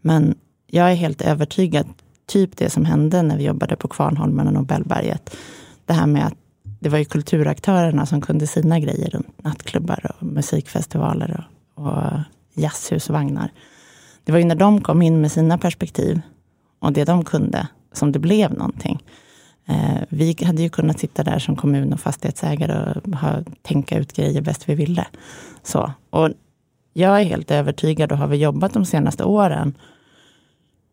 Men 0.01 0.35
jag 0.67 0.91
är 0.91 0.95
helt 0.95 1.23
övertygad, 1.23 1.87
typ 2.27 2.57
det 2.57 2.71
som 2.71 2.85
hände 2.85 3.23
när 3.23 3.37
vi 3.37 3.45
jobbade 3.45 3.77
på 3.77 3.89
Kvarnholmen 3.89 4.47
och 4.47 4.53
Nobelberget. 4.53 5.37
Det 5.87 5.93
här 5.93 6.07
med 6.07 6.27
att 6.27 6.35
det 6.81 6.89
var 6.89 6.99
ju 6.99 7.05
kulturaktörerna 7.05 8.07
som 8.07 8.21
kunde 8.21 8.47
sina 8.47 8.81
grejer 8.81 9.11
runt 9.11 9.45
nattklubbar 9.45 10.11
och 10.19 10.27
musikfestivaler 10.27 11.47
och, 11.75 11.87
och 11.87 12.13
jazzhusvagnar. 12.55 13.53
Det 14.25 14.33
var 14.33 14.39
ju 14.39 14.45
när 14.45 14.55
de 14.55 14.81
kom 14.81 15.03
in 15.03 15.21
med 15.21 15.33
sina 15.33 15.59
perspektiv 15.59 16.21
och 16.79 16.93
det 16.93 17.05
de 17.05 17.25
kunde 17.25 17.69
som 17.93 18.13
det 18.13 18.19
blev 18.19 18.53
någonting. 18.53 19.03
Eh, 19.67 20.03
vi 20.09 20.37
hade 20.45 20.63
ju 20.63 20.69
kunnat 20.69 20.99
sitta 20.99 21.23
där 21.25 21.39
som 21.39 21.57
kommun 21.57 21.93
och 21.93 22.01
fastighetsägare 22.01 23.01
och 23.01 23.17
ha, 23.17 23.43
tänka 23.63 23.99
ut 23.99 24.13
grejer 24.13 24.43
bäst 24.43 24.69
vi 24.69 24.75
ville. 24.75 25.07
Så. 25.63 25.93
Och 26.11 26.31
jag 26.93 27.21
är 27.21 27.25
helt 27.25 27.51
övertygad 27.51 28.13
och 28.13 28.19
har 28.19 28.27
vi 28.27 28.37
jobbat 28.37 28.73
de 28.73 28.85
senaste 28.85 29.25
åren 29.25 29.75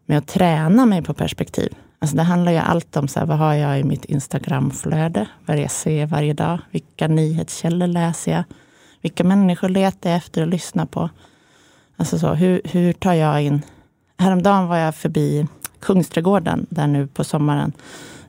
med 0.05 0.17
att 0.17 0.27
träna 0.27 0.85
mig 0.85 1.01
på 1.01 1.13
perspektiv. 1.13 1.73
Alltså 1.99 2.17
det 2.17 2.23
handlar 2.23 2.51
ju 2.51 2.57
allt 2.57 2.97
om 2.97 3.07
så 3.07 3.19
här, 3.19 3.27
vad 3.27 3.37
har 3.37 3.53
jag 3.53 3.79
i 3.79 3.83
mitt 3.83 4.05
Instagramflöde? 4.05 5.27
Vad 5.45 5.53
är 5.53 5.55
det 5.55 5.61
jag 5.61 5.71
ser 5.71 6.05
varje 6.05 6.33
dag? 6.33 6.59
Vilka 6.71 7.07
nyhetskällor 7.07 7.87
läser 7.87 8.31
jag? 8.31 8.43
Vilka 9.01 9.23
människor 9.23 9.69
letar 9.69 10.09
jag 10.09 10.17
efter 10.17 10.41
och 10.41 10.47
lyssnar 10.47 10.85
på? 10.85 11.09
Alltså 11.97 12.19
så, 12.19 12.33
hur, 12.33 12.61
hur 12.63 12.93
tar 12.93 13.13
jag 13.13 13.43
in... 13.43 13.61
Häromdagen 14.19 14.67
var 14.67 14.77
jag 14.77 14.95
förbi 14.95 15.47
Kungsträdgården, 15.79 16.67
där 16.69 16.87
nu 16.87 17.07
på 17.07 17.23
sommaren, 17.23 17.71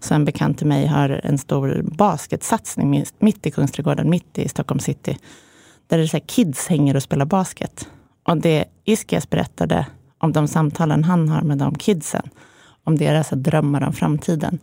så 0.00 0.14
en 0.14 0.24
bekant 0.24 0.58
till 0.58 0.66
mig 0.66 0.86
har 0.86 1.20
en 1.24 1.38
stor 1.38 1.80
basketsatsning 1.82 2.90
mitt- 2.90 3.14
mitt 3.18 3.46
i 3.46 3.50
Kungsträdgården, 3.50 4.10
mitt 4.10 4.38
i 4.38 4.48
Stockholm 4.48 4.80
city. 4.80 5.18
Där 5.86 5.98
det 5.98 6.04
är 6.04 6.06
så 6.06 6.16
här 6.16 6.24
kids 6.26 6.66
hänger 6.66 6.96
och 6.96 7.02
spelar 7.02 7.26
basket. 7.26 7.88
Och 8.22 8.36
det 8.36 8.64
Iskias 8.84 9.30
berättade 9.30 9.86
om 10.18 10.32
de 10.32 10.48
samtalen 10.48 11.04
han 11.04 11.28
har 11.28 11.40
med 11.42 11.58
de 11.58 11.74
kidsen, 11.74 12.30
om 12.88 12.98
deras 12.98 13.30
drömmar 13.30 13.86
om 13.86 13.92
framtiden. 13.92 14.58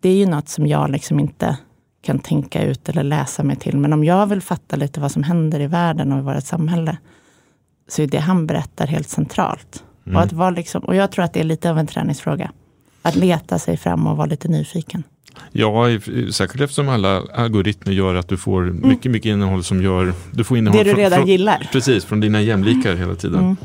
Det 0.00 0.08
är 0.08 0.16
ju 0.16 0.26
något 0.26 0.48
som 0.48 0.66
jag 0.66 0.90
liksom 0.90 1.20
inte 1.20 1.56
kan 2.02 2.18
tänka 2.18 2.62
ut 2.62 2.88
eller 2.88 3.02
läsa 3.02 3.42
mig 3.42 3.56
till. 3.56 3.76
Men 3.76 3.92
om 3.92 4.04
jag 4.04 4.26
vill 4.26 4.40
fatta 4.40 4.76
lite 4.76 5.00
vad 5.00 5.12
som 5.12 5.22
händer 5.22 5.60
i 5.60 5.66
världen 5.66 6.12
och 6.12 6.18
i 6.18 6.22
vårt 6.22 6.44
samhälle, 6.44 6.96
så 7.88 8.02
är 8.02 8.06
det 8.06 8.18
han 8.18 8.46
berättar 8.46 8.86
helt 8.86 9.08
centralt. 9.08 9.84
Mm. 10.06 10.16
Och, 10.16 10.22
att 10.22 10.32
vara 10.32 10.50
liksom, 10.50 10.82
och 10.84 10.94
jag 10.94 11.10
tror 11.12 11.24
att 11.24 11.32
det 11.32 11.40
är 11.40 11.44
lite 11.44 11.70
av 11.70 11.78
en 11.78 11.86
träningsfråga. 11.86 12.50
Att 13.02 13.16
leta 13.16 13.58
sig 13.58 13.76
fram 13.76 14.06
och 14.06 14.16
vara 14.16 14.26
lite 14.26 14.48
nyfiken. 14.48 15.02
Ja, 15.52 15.84
säkert 16.32 16.60
eftersom 16.60 16.88
alla 16.88 17.22
algoritmer 17.34 17.92
gör 17.92 18.14
att 18.14 18.28
du 18.28 18.36
får 18.36 18.62
mycket, 18.62 19.12
mycket 19.12 19.30
innehåll 19.30 19.64
som 19.64 19.82
gör... 19.82 20.12
Du 20.32 20.44
får 20.44 20.58
innehåll 20.58 20.80
Mm. 20.80 20.86
Det 20.86 20.94
du 20.94 21.00
redan 21.00 21.18
från, 21.18 21.28
gillar. 21.28 21.68
Precis, 21.72 22.04
från 22.04 22.20
dina 22.20 22.40
jämlikar 22.40 22.94
hela 22.94 23.14
tiden. 23.14 23.40
Mm. 23.40 23.56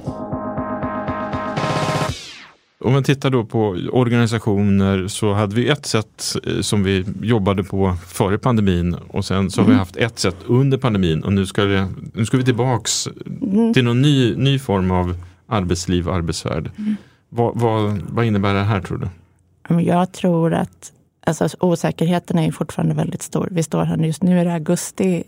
Om 2.81 2.93
man 2.93 3.03
tittar 3.03 3.29
då 3.29 3.45
på 3.45 3.77
organisationer 3.91 5.07
så 5.07 5.33
hade 5.33 5.55
vi 5.55 5.69
ett 5.69 5.85
sätt 5.85 6.35
eh, 6.47 6.61
som 6.61 6.83
vi 6.83 7.05
jobbade 7.21 7.63
på 7.63 7.95
före 8.07 8.37
pandemin 8.37 8.93
och 9.07 9.25
sen 9.25 9.51
så 9.51 9.61
har 9.61 9.65
vi 9.65 9.71
Mm. 9.71 9.79
haft 9.79 9.95
ett 9.95 10.19
sätt 10.19 10.35
under 10.47 10.77
pandemin 10.77 11.23
och 11.23 11.33
nu 11.33 11.45
ska, 11.45 11.63
det, 11.63 11.87
nu 12.13 12.25
ska 12.25 12.37
vi 12.37 12.43
tillbaks 12.43 13.07
Mm. 13.41 13.73
till 13.73 13.83
någon 13.83 14.01
ny, 14.01 14.35
ny 14.35 14.59
form 14.59 14.91
av 14.91 15.15
arbetsliv 15.47 16.07
och 16.07 16.15
arbetsvärld. 16.15 16.71
Mm. 16.77 16.95
Vad, 17.29 17.59
vad, 17.59 18.01
vad 18.09 18.25
innebär 18.25 18.53
det 18.53 18.63
här 18.63 18.81
tror 18.81 18.97
du? 18.97 19.81
Jag 19.81 20.11
tror 20.11 20.53
att 20.53 20.91
alltså, 21.25 21.47
osäkerheten 21.59 22.39
är 22.39 22.51
fortfarande 22.51 22.95
väldigt 22.95 23.21
stor. 23.21 23.47
Vi 23.51 23.63
står 23.63 23.83
här 23.83 23.97
just 23.97 24.23
nu, 24.23 24.39
är 24.39 24.45
det 24.45 24.53
augusti 24.53 25.23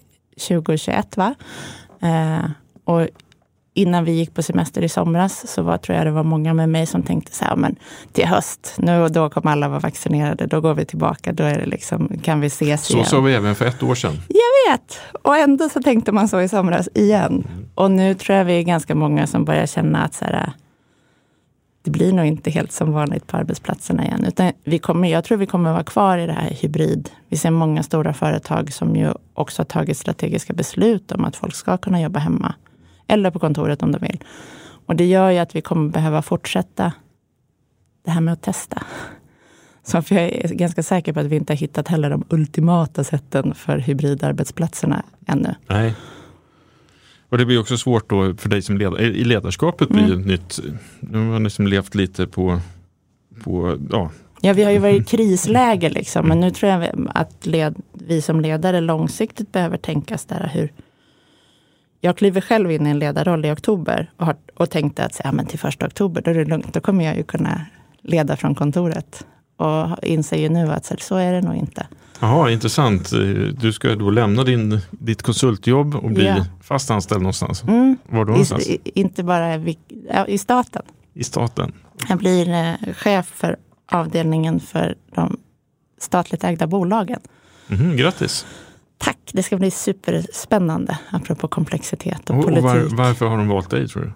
2021 0.48 1.18
va? 1.18 1.36
Eh, 2.02 2.46
och 2.86 3.08
innan 3.74 4.06
vi 4.06 4.12
gick 4.12 4.34
på 4.34 4.44
semester 4.44 4.82
i 4.82 4.90
somras 4.90 5.48
så 5.48 5.62
var, 5.62 5.78
tror 5.78 5.98
jag 5.98 6.08
det 6.08 6.12
var 6.12 6.24
många 6.24 6.54
med 6.54 6.70
mig 6.70 6.86
som 6.86 7.04
tänkte 7.04 7.36
så 7.36 7.46
här, 7.46 7.56
men 7.56 7.76
till 8.12 8.26
höst, 8.26 8.76
nu 8.78 9.02
och 9.02 9.12
då 9.12 9.30
kommer 9.30 9.52
alla 9.52 9.70
vara 9.70 9.80
vaccinerade, 9.80 10.46
då 10.46 10.62
går 10.62 10.74
vi 10.74 10.86
tillbaka, 10.86 11.34
då 11.34 11.44
är 11.44 11.60
det 11.60 11.66
liksom, 11.66 12.12
kan 12.24 12.40
vi 12.40 12.48
ses 12.48 12.86
Så 12.86 12.94
igen. 12.94 13.06
sa 13.06 13.20
vi 13.22 13.34
även 13.34 13.56
för 13.56 13.66
ett 13.66 13.84
år 13.84 13.96
sedan. 13.96 14.14
Jag 14.28 14.72
vet! 14.72 15.00
Och 15.22 15.38
ändå 15.38 15.70
så 15.70 15.82
tänkte 15.82 16.12
man 16.12 16.28
så 16.28 16.42
i 16.42 16.50
somras 16.50 16.90
igen. 16.94 17.48
Och 17.76 17.92
nu 17.92 18.14
tror 18.14 18.38
jag 18.38 18.46
vi 18.46 18.60
är 18.60 18.64
ganska 18.64 18.96
många 18.96 19.28
som 19.28 19.46
börjar 19.46 19.66
känna 19.66 20.04
att 20.04 20.14
så 20.14 20.26
här, 20.26 20.54
det 21.84 21.92
blir 21.92 22.14
nog 22.14 22.26
inte 22.26 22.50
helt 22.52 22.72
som 22.72 22.92
vanligt 22.92 23.28
på 23.28 23.38
arbetsplatserna 23.38 24.06
igen. 24.06 24.26
Utan 24.28 24.52
vi 24.64 24.80
kommer, 24.80 25.08
jag 25.08 25.24
tror 25.24 25.38
vi 25.38 25.46
kommer 25.46 25.72
vara 25.72 25.84
kvar 25.84 26.18
i 26.18 26.26
det 26.26 26.34
här 26.34 26.50
hybrid. 26.50 27.10
Vi 27.30 27.38
ser 27.38 27.52
många 27.52 27.84
stora 27.84 28.14
företag 28.14 28.74
som 28.74 28.96
ju 28.96 29.12
också 29.34 29.60
har 29.60 29.66
tagit 29.66 29.98
strategiska 29.98 30.54
beslut 30.54 31.12
om 31.12 31.26
att 31.26 31.36
folk 31.36 31.56
ska 31.56 31.78
kunna 31.78 32.02
jobba 32.02 32.20
hemma. 32.20 32.54
Eller 33.14 33.32
på 33.32 33.40
kontoret 33.40 33.84
om 33.84 33.92
de 33.92 34.00
vill. 34.02 34.24
Och 34.86 34.96
det 34.96 35.06
gör 35.06 35.30
ju 35.30 35.38
att 35.38 35.56
vi 35.56 35.62
kommer 35.62 35.90
behöva 35.90 36.22
fortsätta 36.22 36.94
det 38.06 38.12
här 38.12 38.22
med 38.22 38.34
att 38.34 38.42
testa. 38.42 38.84
Så 39.84 40.02
för 40.02 40.16
jag 40.16 40.24
är 40.24 40.48
ganska 40.54 40.84
säker 40.84 41.14
på 41.14 41.20
att 41.20 41.26
vi 41.26 41.36
inte 41.36 41.54
har 41.54 41.58
hittat 41.58 41.88
heller 41.88 42.10
de 42.10 42.24
ultimata 42.30 43.04
sätten 43.04 43.56
för 43.56 43.78
hybridarbetsplatserna 43.78 45.04
ännu. 45.28 45.56
Nej. 45.68 45.96
Och 47.30 47.38
det 47.38 47.46
blir 47.46 47.60
också 47.60 47.78
svårt 47.78 48.10
då 48.10 48.36
för 48.36 48.50
dig 48.50 48.62
som 48.62 48.78
ledare, 48.78 49.02
i 49.04 49.24
ledarskapet 49.24 49.90
blir 49.90 50.14
Mm. 50.14 50.22
nytt, 50.22 50.60
nu 51.00 51.18
har 51.18 51.26
man 51.26 51.44
liksom 51.44 51.68
levt 51.68 51.96
lite 51.96 52.28
på, 52.28 52.60
på 53.44 53.78
ja, 53.92 54.12
Ja, 54.42 54.54
vi 54.54 54.64
har 54.64 54.72
ju 54.72 54.78
varit 54.80 55.02
i 55.02 55.04
krisläge 55.18 55.90
liksom, 55.90 56.28
men 56.28 56.40
nu 56.40 56.52
tror 56.52 56.72
jag 56.72 57.08
att 57.14 57.46
led, 57.46 57.76
vi 57.94 58.22
som 58.22 58.42
ledare 58.42 58.82
långsiktigt 58.82 59.52
behöver 59.52 59.78
tänka 59.78 60.18
så 60.18 60.28
där 60.28 60.52
hur... 60.54 60.72
Jag 62.06 62.18
kliver 62.18 62.42
själv 62.42 62.72
in 62.72 62.88
i 62.88 62.90
en 62.90 63.00
ledarroll 63.00 63.46
i 63.46 63.52
oktober 63.52 64.12
och, 64.18 64.26
har, 64.26 64.36
och 64.56 64.70
tänkte 64.70 65.06
att 65.06 65.22
ja, 65.24 65.32
men 65.32 65.46
till 65.46 65.60
första 65.60 65.86
oktober, 65.86 66.22
då 66.22 66.32
är 66.32 66.36
det 66.36 66.46
lugnt, 66.46 66.74
då 66.74 66.80
kommer 66.80 67.06
jag 67.06 67.18
ju 67.18 67.24
kunna 67.24 67.66
leda 68.02 68.38
från 68.38 68.56
kontoret. 68.56 69.26
Och 69.58 70.04
inser 70.04 70.38
ju 70.38 70.50
nu 70.50 70.72
att 70.72 71.02
så, 71.02 71.16
är 71.16 71.34
det 71.34 71.42
nog 71.42 71.56
inte. 71.56 71.88
Jaha, 72.20 72.52
intressant. 72.52 73.10
Du 73.62 73.74
ska 73.74 73.96
då 73.96 74.10
lämna 74.10 74.44
din, 74.44 74.80
ditt 74.92 75.22
konsultjobb 75.22 75.96
och 75.96 76.12
bli 76.12 76.26
Ja. 76.26 76.46
fast 76.62 76.92
anställd 76.92 77.22
någonstans. 77.22 77.64
Mm. 77.64 77.98
Var 78.10 78.26
då 78.26 78.32
någonstans? 78.32 78.68
I, 78.68 78.74
i, 78.84 79.00
inte 79.00 79.24
bara 79.24 79.58
ja, 80.14 80.28
i 80.28 80.38
staten. 80.38 80.82
I 81.14 81.24
staten? 81.24 81.74
Jag 82.10 82.18
blir 82.18 82.50
eh, 82.50 82.94
chef 82.94 83.26
för 83.26 83.58
avdelningen 83.92 84.60
för 84.60 84.96
de 85.16 85.38
statligt 86.00 86.44
ägda 86.44 86.68
bolagen. 86.68 87.20
Mhm, 87.68 87.98
grattis! 87.98 88.46
Tack, 89.04 89.18
det 89.34 89.44
ska 89.44 89.58
bli 89.58 89.72
superspännande, 89.72 90.98
apropå 91.10 91.48
komplexitet 91.48 92.30
och, 92.30 92.36
Och, 92.36 92.40
och 92.40 92.44
politik. 92.46 92.64
var, 92.64 92.98
varför 92.98 93.26
har 93.26 93.38
de 93.38 93.48
valt 93.48 93.70
dig 93.70 93.88
tror 93.88 94.04
du? 94.04 94.12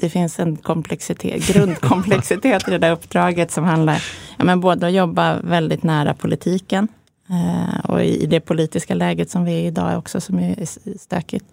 Det 0.00 0.10
finns 0.10 0.38
en 0.38 0.56
komplexitet, 0.56 1.46
grundkomplexitet 1.54 2.68
i 2.68 2.70
det 2.70 2.78
där 2.78 2.92
uppdraget 2.92 3.50
som 3.50 3.64
handlar 3.64 4.04
ja, 4.38 4.44
men 4.44 4.60
både 4.60 4.86
att 4.86 4.92
jobba 4.92 5.40
väldigt 5.40 5.82
nära 5.82 6.14
politiken 6.14 6.88
eh, 7.28 7.90
och 7.90 8.04
i 8.04 8.26
det 8.26 8.40
politiska 8.40 8.94
läget 8.94 9.30
som 9.30 9.44
vi 9.44 9.52
är 9.52 9.66
idag 9.66 9.98
också 9.98 10.20
som 10.20 10.38
är 10.38 10.64
stökigt. 10.98 11.44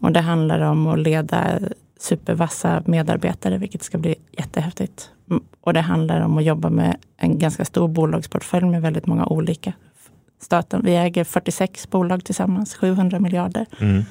Och 0.00 0.12
det 0.12 0.20
handlar 0.20 0.60
om 0.60 0.86
att 0.86 0.98
leda 0.98 1.58
supervassa 2.00 2.82
medarbetare, 2.86 3.58
vilket 3.58 3.82
ska 3.82 3.98
bli 3.98 4.14
jättehäftigt. 4.32 5.10
Mm, 5.30 5.42
Och 5.60 5.72
det 5.72 5.80
handlar 5.80 6.20
om 6.20 6.38
att 6.38 6.44
jobba 6.44 6.70
med 6.70 6.96
en 7.16 7.38
ganska 7.38 7.64
stor 7.64 7.88
bolagsportfölj 7.88 8.66
med 8.66 8.82
väldigt 8.82 9.06
många 9.06 9.26
olika. 9.26 9.72
Staten, 10.40 10.80
vi 10.84 10.96
äger 10.96 11.24
46 11.24 11.90
bolag 11.90 12.24
tillsammans, 12.24 12.74
700 12.74 13.20
miljarder 13.20 13.66
Mm. 13.80 14.02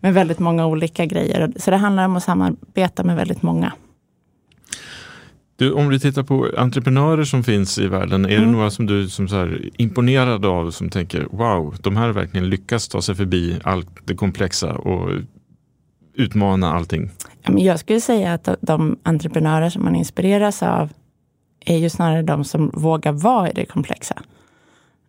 med 0.00 0.14
väldigt 0.14 0.38
många 0.38 0.66
olika 0.66 1.06
grejer. 1.06 1.52
Så 1.56 1.70
det 1.70 1.76
handlar 1.76 2.04
om 2.04 2.16
att 2.16 2.22
samarbeta 2.22 3.04
med 3.04 3.16
väldigt 3.16 3.42
många. 3.42 3.72
Du, 5.56 5.72
om 5.72 5.88
vi 5.88 6.00
tittar 6.00 6.22
på 6.22 6.48
entreprenörer 6.56 7.24
som 7.24 7.44
finns 7.44 7.78
i 7.78 7.86
världen, 7.86 8.24
är 8.24 8.28
det 8.28 8.36
Mm. 8.36 8.52
några 8.52 8.70
som 8.70 8.86
du 8.86 9.08
som 9.08 9.28
så 9.28 9.36
här, 9.36 9.46
är 9.46 9.70
imponerad 9.76 10.46
av 10.46 10.70
som 10.70 10.90
tänker 10.90 11.26
wow, 11.30 11.76
de 11.82 11.96
här 11.96 12.08
verkligen 12.10 12.48
lyckats 12.50 12.88
ta 12.88 13.02
sig 13.02 13.14
förbi 13.14 13.58
allt 13.64 13.88
det 14.04 14.14
komplexa 14.14 14.72
och 14.74 15.10
utmana 16.14 16.72
allting? 16.72 17.10
Jag 17.56 17.78
skulle 17.80 18.00
säga 18.00 18.32
att 18.34 18.48
de 18.60 18.96
entreprenörer 19.02 19.70
som 19.70 19.84
man 19.84 19.96
inspireras 19.96 20.62
av 20.62 20.88
är 21.66 21.76
ju 21.76 21.90
snarare 21.90 22.22
de 22.22 22.44
som 22.44 22.70
vågar 22.74 23.12
vara 23.12 23.50
i 23.50 23.52
det 23.54 23.64
komplexa. 23.64 24.14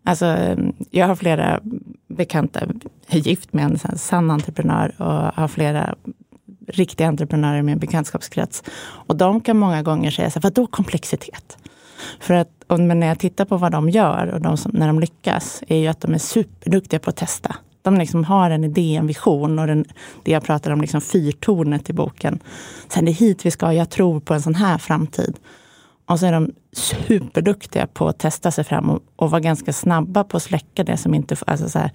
Alltså, 0.04 0.56
jag 0.92 1.08
har 1.08 1.16
flera 1.16 1.60
bekanta, 2.08 2.60
jag 3.08 3.18
är 3.18 3.20
gift 3.20 3.54
med 3.54 3.66
en 3.66 3.80
sån 3.80 3.98
sann 3.98 4.32
entreprenör 4.32 4.96
och 4.98 5.42
har 5.42 5.48
flera 5.48 5.96
riktiga 6.68 7.08
entreprenörer 7.08 7.62
med 7.62 7.72
en 7.72 7.80
bekantskapskrets. 7.80 8.64
Och 8.82 9.16
de 9.16 9.42
kan 9.42 9.58
många 9.58 9.84
gånger 9.84 10.12
säga 10.12 10.30
så 10.30 10.40
här, 10.40 10.44
vadå 10.44 10.68
komplexitet? 10.68 11.58
För 12.20 12.34
att 12.34 12.50
och, 12.68 12.80
men 12.80 13.00
när 13.00 13.08
jag 13.08 13.20
tittar 13.20 13.46
på 13.46 13.58
vad 13.58 13.72
de 13.72 13.90
gör 13.90 14.28
och 14.28 14.42
de 14.42 14.58
som, 14.58 14.72
när 14.76 14.88
de 14.88 15.00
lyckas, 15.00 15.64
är 15.68 15.78
ju 15.78 15.88
att 15.88 16.02
de 16.02 16.14
är 16.14 16.18
superduktiga 16.18 17.00
på 17.00 17.10
att 17.10 17.16
testa. 17.16 17.56
De 17.82 17.98
liksom 17.98 18.24
har 18.24 18.50
en 18.50 18.64
idé, 18.64 18.96
en 18.96 19.08
vision 19.08 19.60
och 19.60 19.68
den, 19.68 19.86
det 20.24 20.32
jag 20.32 20.44
pratar 20.44 20.72
om, 20.72 20.82
liksom 20.82 21.02
fyrtornet 21.02 21.90
i 21.90 21.94
boken. 21.94 22.40
Sen 22.88 23.06
det 23.06 23.12
är 23.12 23.14
hit 23.14 23.46
vi 23.46 23.52
ska, 23.52 23.74
jag 23.74 23.90
tror 23.90 24.20
på 24.20 24.34
en 24.34 24.42
sån 24.42 24.56
här 24.56 24.78
framtid. 24.78 25.40
Och 26.06 26.20
så 26.20 26.26
är 26.26 26.32
de 26.32 26.52
superduktiga 26.74 27.88
på 27.88 28.08
att 28.08 28.20
testa 28.20 28.52
sig 28.52 28.64
fram 28.64 28.90
och, 28.90 29.04
och 29.16 29.32
vara 29.32 29.42
ganska 29.42 29.74
snabba 29.74 30.24
på 30.24 30.38
att 30.38 30.44
släcka 30.44 30.84
det 30.84 30.98
som 30.98 31.14
inte... 31.14 31.36
Alltså 31.48 31.70
så 31.70 31.80
här, 31.80 31.92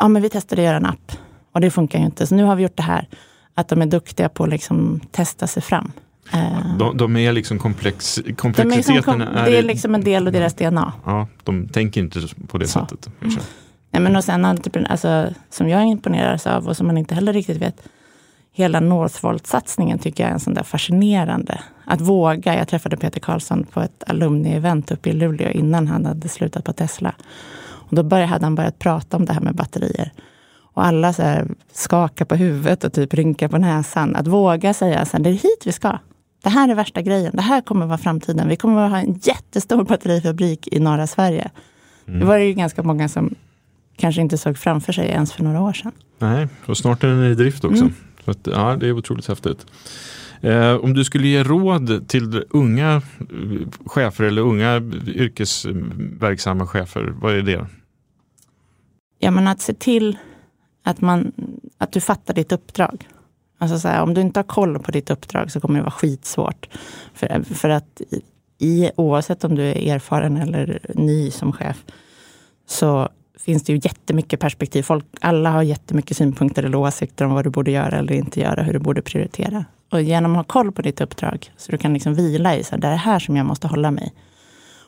ja 0.00 0.08
men 0.08 0.22
vi 0.22 0.28
testade 0.30 0.62
att 0.62 0.66
göra 0.66 0.76
en 0.76 0.86
app 0.86 1.12
och 1.52 1.60
det 1.60 1.70
funkar 1.70 1.98
ju 1.98 2.04
inte, 2.04 2.26
så 2.26 2.34
nu 2.34 2.44
har 2.44 2.56
vi 2.56 2.62
gjort 2.62 2.76
det 2.76 2.82
här. 2.82 3.08
Att 3.54 3.68
de 3.68 3.82
är 3.82 3.86
duktiga 3.86 4.28
på 4.28 4.44
att 4.44 4.50
liksom 4.50 5.00
testa 5.10 5.46
sig 5.46 5.62
fram. 5.62 5.92
Eh, 6.32 6.76
De, 6.78 6.96
de 6.96 7.16
är 7.16 7.32
liksom 7.32 7.58
komplex, 7.58 8.20
de 8.24 8.30
är 8.30 8.34
komplexiteten 8.34 8.94
liksom, 8.94 9.20
är, 9.20 9.44
det 9.50 9.58
är 9.58 9.62
liksom 9.62 9.94
en 9.94 10.04
del 10.04 10.26
av 10.26 10.32
deras 10.32 10.54
DNA. 10.54 10.92
Ja, 11.04 11.28
de 11.44 11.68
tänker 11.68 12.00
inte 12.00 12.20
på 12.48 12.58
det 12.58 12.66
Så. 12.66 12.78
sättet. 12.80 13.08
kanske. 13.20 13.40
Nej, 13.90 14.02
men 14.02 14.16
och 14.16 14.24
sen 14.24 14.44
alltså, 14.44 15.26
som 15.50 15.68
jag 15.68 15.86
imponeras 15.86 16.46
av 16.46 16.68
och 16.68 16.76
som 16.76 16.86
man 16.86 16.98
inte 16.98 17.14
heller 17.14 17.32
riktigt 17.32 17.56
vet. 17.56 17.82
Hela 18.52 18.80
Northvolt-satsningen 18.80 19.98
tycker 19.98 20.24
jag 20.24 20.30
är 20.30 20.34
en 20.34 20.40
sån 20.40 20.54
där 20.54 20.62
fascinerande. 20.62 21.60
Att 21.84 22.00
våga. 22.00 22.56
Jag 22.56 22.68
träffade 22.68 22.96
Peter 22.96 23.20
Karlsson 23.20 23.66
på 23.72 23.80
ett 23.80 24.04
alumni-event 24.06 24.92
uppe 24.92 25.10
i 25.10 25.12
Luleå 25.12 25.50
innan 25.50 25.86
han 25.86 26.06
hade 26.06 26.28
slutat 26.28 26.64
på 26.64 26.72
Tesla. 26.72 27.14
Och 27.60 27.96
då 27.96 28.02
började, 28.02 28.26
hade 28.26 28.46
han 28.46 28.54
börjat 28.54 28.78
prata 28.78 29.16
om 29.16 29.24
det 29.24 29.32
här 29.32 29.40
med 29.40 29.54
batterier. 29.54 30.12
Och 30.74 30.84
alla 30.84 31.12
så 31.12 31.22
här 31.22 31.48
skakar 31.72 32.24
på 32.24 32.34
huvudet 32.34 32.84
och 32.84 32.92
typ 32.92 33.14
rynkar 33.14 33.48
på 33.48 33.58
näsan. 33.58 34.16
Att 34.16 34.26
våga 34.26 34.74
säga 34.74 35.00
att 35.00 35.12
det 35.12 35.30
är 35.30 35.32
hit 35.32 35.62
vi 35.64 35.72
ska. 35.72 35.98
Det 36.42 36.48
här 36.48 36.68
är 36.68 36.74
värsta 36.74 37.02
grejen. 37.02 37.32
Det 37.36 37.42
här 37.42 37.60
kommer 37.60 37.86
vara 37.86 37.98
framtiden. 37.98 38.48
Vi 38.48 38.56
kommer 38.56 38.82
att 38.82 38.90
ha 38.90 38.98
en 38.98 39.20
jättestor 39.22 39.84
batterifabrik 39.84 40.68
i 40.72 40.80
norra 40.80 41.06
Sverige. 41.06 41.50
Det 42.06 42.24
var 42.24 42.38
det 42.38 42.44
ju 42.44 42.52
ganska 42.52 42.82
många 42.82 43.08
som 43.08 43.34
kanske 43.96 44.20
inte 44.20 44.38
såg 44.38 44.58
framför 44.58 44.92
sig 44.92 45.08
ens 45.08 45.32
för 45.32 45.42
några 45.42 45.60
år 45.60 45.72
sedan. 45.72 45.92
Nej, 46.18 46.48
och 46.66 46.76
snart 46.76 47.04
är 47.04 47.08
den 47.08 47.24
i 47.24 47.34
drift 47.34 47.64
också. 47.64 47.82
Mm. 47.82 47.94
Så 48.28 48.32
att, 48.32 48.46
ja, 48.46 48.76
det 48.76 48.88
är 48.88 48.92
otroligt 48.92 49.28
häftigt. 49.28 49.66
Eh, 50.40 50.74
om 50.74 50.94
du 50.94 51.04
skulle 51.04 51.28
ge 51.28 51.42
råd 51.42 52.08
till 52.08 52.44
unga 52.50 53.02
eh, 53.20 53.68
chefer 53.86 54.24
eller 54.24 54.42
unga 54.42 54.76
yrkesverksamma 55.06 56.66
chefer, 56.66 57.14
vad 57.20 57.34
är 57.34 57.42
det? 57.42 57.66
Ja, 59.18 59.30
men 59.30 59.48
att 59.48 59.60
se 59.60 59.74
till 59.74 60.18
att, 60.82 61.00
man, 61.00 61.32
att 61.78 61.92
du 61.92 62.00
fattar 62.00 62.34
ditt 62.34 62.52
uppdrag. 62.52 63.08
Alltså 63.58 63.78
så 63.78 63.88
här, 63.88 64.02
om 64.02 64.14
du 64.14 64.20
inte 64.20 64.38
har 64.38 64.44
koll 64.44 64.78
på 64.78 64.90
ditt 64.90 65.10
uppdrag 65.10 65.52
så 65.52 65.60
kommer 65.60 65.74
det 65.74 65.82
vara 65.82 65.90
skitsvårt. 65.90 66.68
För, 67.14 67.42
för 67.54 67.68
att 67.68 68.02
i, 68.58 68.90
oavsett 68.96 69.44
om 69.44 69.54
du 69.54 69.62
är 69.62 69.94
erfaren 69.94 70.36
eller 70.36 70.80
ny 70.94 71.30
som 71.30 71.52
chef, 71.52 71.84
så 72.66 73.08
finns 73.38 73.62
det 73.62 73.72
ju 73.72 73.80
jättemycket 73.82 74.40
perspektiv. 74.40 74.82
Folk, 74.82 75.04
alla 75.20 75.50
har 75.50 75.62
jättemycket 75.62 76.16
synpunkter 76.16 76.62
eller 76.62 76.78
åsikter 76.78 77.24
om 77.24 77.32
vad 77.34 77.44
du 77.44 77.50
borde 77.50 77.70
göra 77.70 77.98
eller 77.98 78.12
inte 78.12 78.40
göra, 78.40 78.62
hur 78.62 78.72
du 78.72 78.78
borde 78.78 79.02
prioritera. 79.02 79.64
Och 79.92 80.02
genom 80.02 80.32
att 80.32 80.36
ha 80.36 80.44
koll 80.44 80.72
på 80.72 80.82
ditt 80.82 81.00
uppdrag, 81.00 81.52
så 81.56 81.72
du 81.72 81.78
kan 81.78 81.94
liksom 81.94 82.14
vila 82.14 82.56
i, 82.56 82.64
så 82.64 82.70
här, 82.70 82.78
det 82.78 82.86
är 82.86 82.90
det 82.90 82.96
här 82.96 83.18
som 83.18 83.36
jag 83.36 83.46
måste 83.46 83.68
hålla 83.68 83.90
mig. 83.90 84.12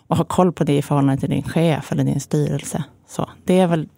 Och 0.06 0.16
ha 0.16 0.24
koll 0.24 0.52
på 0.52 0.64
det 0.64 0.76
i 0.76 0.82
förhållande 0.82 1.20
till 1.20 1.30
din 1.30 1.42
chef 1.42 1.92
eller 1.92 2.04
din 2.04 2.20
styrelse. 2.20 2.84
Så, 3.08 3.30
det 3.44 3.60
är 3.60 3.66
väl 3.66 3.88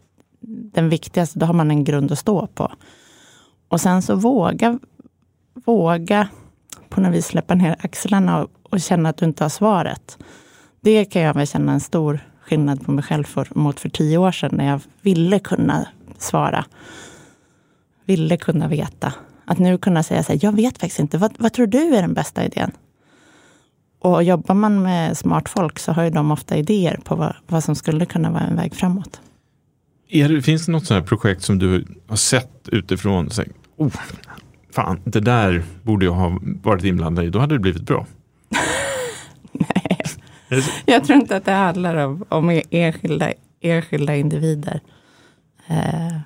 den 0.73 0.89
viktigaste, 0.89 1.39
då 1.39 1.47
har 1.47 1.55
man 1.55 1.71
en 1.71 1.85
grund 1.85 2.13
att 2.13 2.19
stå 2.19 2.47
på. 2.47 2.73
Och 3.69 3.81
sen 3.81 4.03
så 4.03 4.15
våga, 4.15 4.79
våga 5.65 6.29
på 6.89 7.01
något 7.01 7.15
vis 7.15 7.27
släppa 7.27 7.55
ner 7.55 7.77
axlarna 7.79 8.43
och, 8.43 8.51
och 8.63 8.81
känna 8.81 9.09
att 9.09 9.17
du 9.17 9.25
inte 9.25 9.45
har 9.45 9.49
svaret. 9.49 10.19
Det 10.81 11.05
kan 11.05 11.23
jag 11.23 11.35
väl 11.35 11.47
känna 11.47 11.73
en 11.73 11.81
stor 11.81 12.21
skillnad 12.43 12.85
på 12.85 12.93
mig 12.93 13.05
själv 13.05 13.25
för, 13.25 13.49
mot 13.55 13.81
för 13.81 13.89
tio 13.89 14.19
år 14.19 14.33
sedan 14.33 14.51
när 14.55 14.67
jag 14.67 14.81
ville 15.03 15.39
kunna 15.39 15.87
svara. 16.19 16.65
Ville 18.05 18.37
kunna 18.37 18.69
veta. 18.69 19.13
Att 19.45 19.59
nu 19.59 19.79
kunna 19.79 20.03
säga 20.03 20.23
så 20.23 20.33
här, 20.33 20.41
jag 20.43 20.53
vet 20.53 20.79
faktiskt 20.79 21.01
inte, 21.01 21.19
vad, 21.19 21.33
vad 21.39 21.53
tror 21.53 21.67
du 21.67 21.95
är 21.97 22.03
den 22.03 22.15
bästa 22.15 22.45
idén? 22.45 22.71
Och 23.99 24.23
jobbar 24.23 24.55
man 24.55 24.83
med 24.83 25.19
smart 25.19 25.49
folk 25.49 25.79
så 25.79 25.93
har 25.93 26.05
ju 26.05 26.11
de 26.11 26.31
ofta 26.31 26.57
idéer 26.57 27.01
på 27.05 27.15
vad, 27.17 27.35
vad 27.47 27.65
som 27.65 27.75
skulle 27.75 28.07
kunna 28.07 28.31
vara 28.31 28.43
en 28.43 28.57
väg 28.57 28.75
framåt. 28.75 29.21
Är 30.09 30.29
det 30.29 30.43
finns 30.43 30.67
det 30.67 30.73
något 30.73 30.87
sånt 30.87 31.01
här 31.01 31.09
projekt 31.09 31.43
som 31.43 31.59
du 31.59 31.87
har 32.07 32.17
sett 32.17 32.69
utifrån? 32.69 33.31
Så, 33.31 33.43
här, 33.43 33.51
oh, 33.77 33.93
fan, 34.71 35.01
det 35.05 35.21
där 35.21 35.63
borde 35.83 36.05
jag 36.05 36.13
ha 36.13 36.39
varit 36.43 36.85
inblandad 36.85 37.25
i, 37.25 37.31
då 37.31 37.39
hade 37.39 37.55
det 37.55 37.59
blivit 37.59 37.83
bra. 37.83 38.07
Jag 40.87 41.05
tror 41.05 41.19
inte 41.19 41.37
att 41.37 41.45
det 41.45 41.53
handlar 41.53 41.97
om, 41.97 42.25
om 42.29 42.61
enskilda, 42.71 43.33
enskilda 43.61 44.17
individer. 44.17 44.81
Eh, 45.67 46.17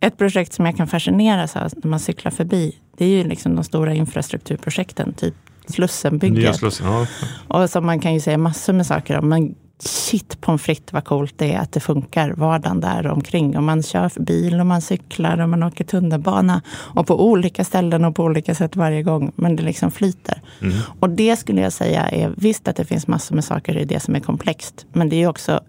ett 0.00 0.18
projekt 0.18 0.52
som 0.52 0.66
jag 0.66 0.76
kan 0.76 0.86
fascineras 0.86 1.56
av 1.56 1.70
när 1.76 1.90
man 1.90 2.00
cyklar 2.00 2.30
förbi, 2.30 2.76
det 2.96 3.04
är 3.04 3.08
ju 3.08 3.24
liksom 3.24 3.54
de 3.54 3.64
stora 3.64 3.94
infrastrukturprojekten, 3.94 5.12
typ 5.12 5.34
Slussenbygget. 5.66 6.56
Slussen, 6.56 6.86
ja. 6.86 7.06
Och 7.48 7.70
som 7.70 7.86
man 7.86 8.00
kan 8.00 8.14
ju 8.14 8.20
säga 8.20 8.38
massor 8.38 8.72
med 8.72 8.86
saker 8.86 9.18
om, 9.18 9.28
men 9.28 9.54
shit 9.88 10.40
pommes 10.40 10.62
frites 10.62 10.92
vad 10.92 11.04
coolt 11.04 11.34
det 11.36 11.52
är 11.52 11.58
att 11.58 11.72
det 11.72 11.80
funkar 11.80 12.30
vardagen 12.30 12.80
där 12.80 13.06
omkring. 13.06 13.56
Och 13.56 13.62
man 13.62 13.82
kör 13.82 14.20
bil 14.20 14.60
och 14.60 14.66
man 14.66 14.82
cyklar 14.82 15.40
och 15.40 15.48
man 15.48 15.62
åker 15.62 15.84
tunnelbana. 15.84 16.62
Och 16.68 17.06
på 17.06 17.26
olika 17.30 17.64
ställen 17.64 18.04
och 18.04 18.16
på 18.16 18.24
olika 18.24 18.54
sätt 18.54 18.76
varje 18.76 19.02
gång. 19.02 19.32
Men 19.36 19.56
det 19.56 19.62
liksom 19.62 19.90
flyter. 19.90 20.42
Mm. 20.60 20.78
Och 21.00 21.10
det 21.10 21.36
skulle 21.36 21.60
jag 21.60 21.72
säga 21.72 22.08
är 22.08 22.34
visst 22.36 22.68
att 22.68 22.76
det 22.76 22.84
finns 22.84 23.06
massor 23.06 23.34
med 23.34 23.44
saker 23.44 23.76
i 23.76 23.84
det 23.84 24.00
som 24.00 24.14
är 24.14 24.20
komplext. 24.20 24.86
Men 24.92 25.08
det 25.08 25.16
är 25.16 25.26
också 25.26 25.60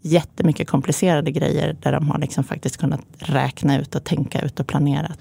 jättemycket 0.00 0.68
komplicerade 0.68 1.30
grejer 1.30 1.76
där 1.82 1.92
de 1.92 2.10
har 2.10 2.18
liksom 2.18 2.44
faktiskt 2.44 2.76
kunnat 2.76 3.00
räkna 3.18 3.78
ut 3.80 3.94
och 3.94 4.04
tänka 4.04 4.40
ut 4.40 4.60
och 4.60 4.66
planerat. 4.66 5.18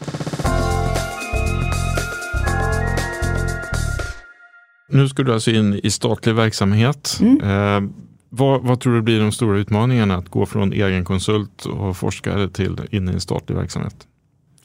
Nu 4.90 5.10
ska 5.10 5.24
du 5.24 5.34
alltså 5.34 5.52
in 5.52 5.80
i 5.84 5.92
statlig 5.92 6.36
verksamhet. 6.36 7.20
Mm. 7.22 7.42
Eh, 7.42 7.90
vad, 8.30 8.62
vad, 8.62 8.80
tror 8.80 8.96
du 8.96 9.02
blir 9.02 9.20
de 9.20 9.32
stora 9.32 9.58
utmaningarna 9.58 10.16
att 10.16 10.30
gå 10.30 10.46
från 10.46 10.74
egen 10.74 11.06
konsult 11.06 11.66
och 11.66 11.98
forskare 11.98 12.50
till 12.50 12.80
in 12.92 13.10
i 13.10 13.14
en 13.14 13.20
statlig 13.20 13.56
verksamhet? 13.56 14.08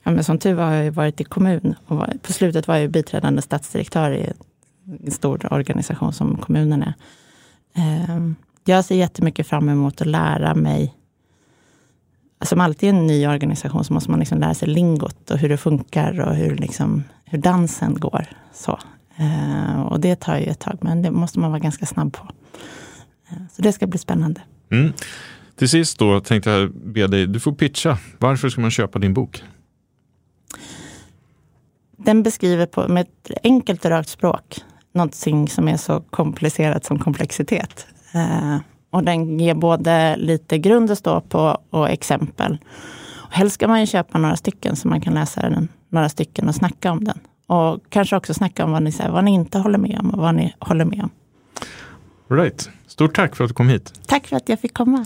Ja, 0.02 0.10
men 0.10 0.24
som 0.24 0.38
tur 0.38 0.54
var 0.54 0.64
har 0.64 0.74
jag 0.74 0.92
varit 0.92 1.20
i 1.20 1.24
kommun 1.24 1.74
och 1.86 1.96
var, 1.96 2.12
på 2.22 2.32
slutet 2.32 2.68
var 2.68 2.76
jag 2.76 2.90
biträdande 2.90 3.42
statsdirektör 3.42 4.10
i 4.10 4.32
en 5.04 5.10
stor 5.10 5.52
organisation 5.52 6.12
som 6.12 6.36
kommunen 6.36 6.82
är. 6.82 6.94
Eh, 7.76 8.18
jag 8.64 8.84
ser 8.84 8.94
jättemycket 8.94 9.46
fram 9.46 9.68
emot 9.68 10.00
att 10.00 10.06
lära 10.06 10.54
mig 10.54 10.94
som 12.44 12.60
alltid 12.60 12.86
i 12.86 12.90
en 12.90 13.06
ny 13.06 13.26
organisation 13.26 13.84
så 13.84 13.92
måste 13.92 14.10
man 14.10 14.20
liksom 14.20 14.38
lära 14.38 14.54
sig 14.54 14.68
lingot 14.68 15.30
och 15.30 15.38
hur 15.38 15.48
det 15.48 15.56
funkar 15.56 16.20
och 16.20 16.34
hur, 16.34 16.56
liksom, 16.56 17.04
hur 17.24 17.38
dansen 17.38 17.94
går. 17.94 18.26
Så. 18.52 18.78
Eh, 19.16 19.82
och 19.82 20.00
det 20.00 20.16
tar 20.16 20.36
ju 20.36 20.44
ett 20.44 20.60
tag, 20.60 20.78
men 20.80 21.02
det 21.02 21.10
måste 21.10 21.38
man 21.38 21.50
vara 21.50 21.60
ganska 21.60 21.86
snabb 21.86 22.12
på. 22.12 22.28
Eh, 23.30 23.36
så 23.52 23.62
det 23.62 23.72
ska 23.72 23.86
bli 23.86 23.98
spännande. 23.98 24.40
Mm. 24.70 24.92
Till 25.56 25.68
sist 25.68 25.98
då 25.98 26.20
tänkte 26.20 26.50
jag 26.50 26.72
be 26.74 27.06
dig, 27.06 27.26
du 27.26 27.40
får 27.40 27.52
pitcha. 27.52 27.98
Varför 28.18 28.48
ska 28.48 28.60
man 28.60 28.70
köpa 28.70 28.98
din 28.98 29.14
bok? 29.14 29.42
Den 31.96 32.22
beskriver 32.22 32.66
på, 32.66 32.88
med 32.88 33.02
ett 33.02 33.30
enkelt 33.42 33.84
och 33.84 33.90
rakt 33.90 34.08
språk 34.08 34.62
någonting 34.92 35.48
som 35.48 35.68
är 35.68 35.76
så 35.76 36.00
komplicerat 36.00 36.84
som 36.84 36.98
komplexitet. 36.98 37.86
Eh, 38.14 38.56
och 38.90 39.04
den 39.04 39.40
ger 39.40 39.54
både 39.54 40.16
lite 40.16 40.58
grund 40.58 40.90
att 40.90 40.98
stå 40.98 41.20
på 41.20 41.58
och 41.70 41.90
exempel. 41.90 42.58
Och 43.08 43.32
helst 43.32 43.54
ska 43.54 43.68
man 43.68 43.80
ju 43.80 43.86
köpa 43.86 44.18
några 44.18 44.36
stycken 44.36 44.76
så 44.76 44.88
man 44.88 45.00
kan 45.00 45.14
läsa 45.14 45.40
den, 45.40 45.68
några 45.88 46.08
stycken 46.08 46.48
och 46.48 46.54
snacka 46.54 46.92
om 46.92 47.04
den. 47.04 47.18
Och 47.52 47.82
kanske 47.88 48.16
också 48.16 48.34
snacka 48.34 48.64
om 48.64 48.72
vad 48.72 48.82
ni, 48.82 48.92
vad 49.08 49.24
ni 49.24 49.34
inte 49.34 49.58
håller 49.58 49.78
med 49.78 49.98
om 50.00 50.10
och 50.10 50.18
vad 50.18 50.34
ni 50.34 50.54
håller 50.58 50.84
med 50.84 51.02
om. 51.02 51.10
Right. 52.36 52.70
Stort 52.86 53.14
tack 53.14 53.36
för 53.36 53.44
att 53.44 53.50
du 53.50 53.54
kom 53.54 53.68
hit. 53.68 53.92
Tack 54.06 54.26
för 54.26 54.36
att 54.36 54.48
jag 54.48 54.60
fick 54.60 54.74
komma. 54.74 55.04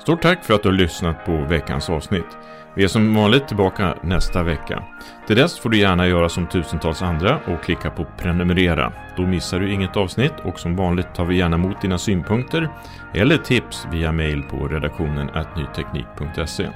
Stort 0.00 0.22
tack 0.22 0.44
för 0.44 0.54
att 0.54 0.62
du 0.62 0.68
har 0.68 0.76
lyssnat 0.76 1.24
på 1.24 1.36
veckans 1.36 1.90
avsnitt. 1.90 2.26
Vi 2.76 2.84
är 2.84 2.88
som 2.88 3.14
vanligt 3.14 3.48
tillbaka 3.48 3.94
nästa 4.02 4.42
vecka. 4.42 4.82
Till 5.26 5.36
dess 5.36 5.58
får 5.58 5.70
du 5.70 5.78
gärna 5.78 6.06
göra 6.06 6.28
som 6.28 6.46
tusentals 6.46 7.02
andra 7.02 7.40
och 7.46 7.62
klicka 7.62 7.90
på 7.90 8.06
prenumerera. 8.18 8.92
Då 9.16 9.22
missar 9.22 9.60
du 9.60 9.72
inget 9.72 9.96
avsnitt 9.96 10.34
och 10.44 10.58
som 10.58 10.76
vanligt 10.76 11.14
tar 11.14 11.24
vi 11.24 11.36
gärna 11.36 11.56
emot 11.56 11.80
dina 11.80 11.98
synpunkter 11.98 12.68
eller 13.14 13.36
tips 13.36 13.86
via 13.92 14.12
mail 14.12 14.42
på 14.42 14.68
redaktionen 14.68 15.30
nyteknik.se. 15.56 16.68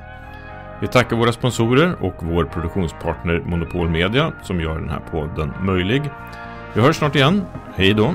Vi 0.81 0.89
tackar 0.89 1.17
våra 1.17 1.33
sponsorer 1.33 1.97
och 2.01 2.15
vår 2.19 2.45
produktionspartner 2.45 3.43
Monopol 3.47 3.89
Media 3.89 4.33
som 4.43 4.61
gör 4.61 4.79
den 4.79 4.89
här 4.89 5.01
podden 5.11 5.53
möjlig. 5.61 6.03
Vi 6.75 6.81
hörs 6.81 6.97
snart 6.97 7.15
igen. 7.15 7.45
Hej 7.75 7.95
då! 7.95 8.15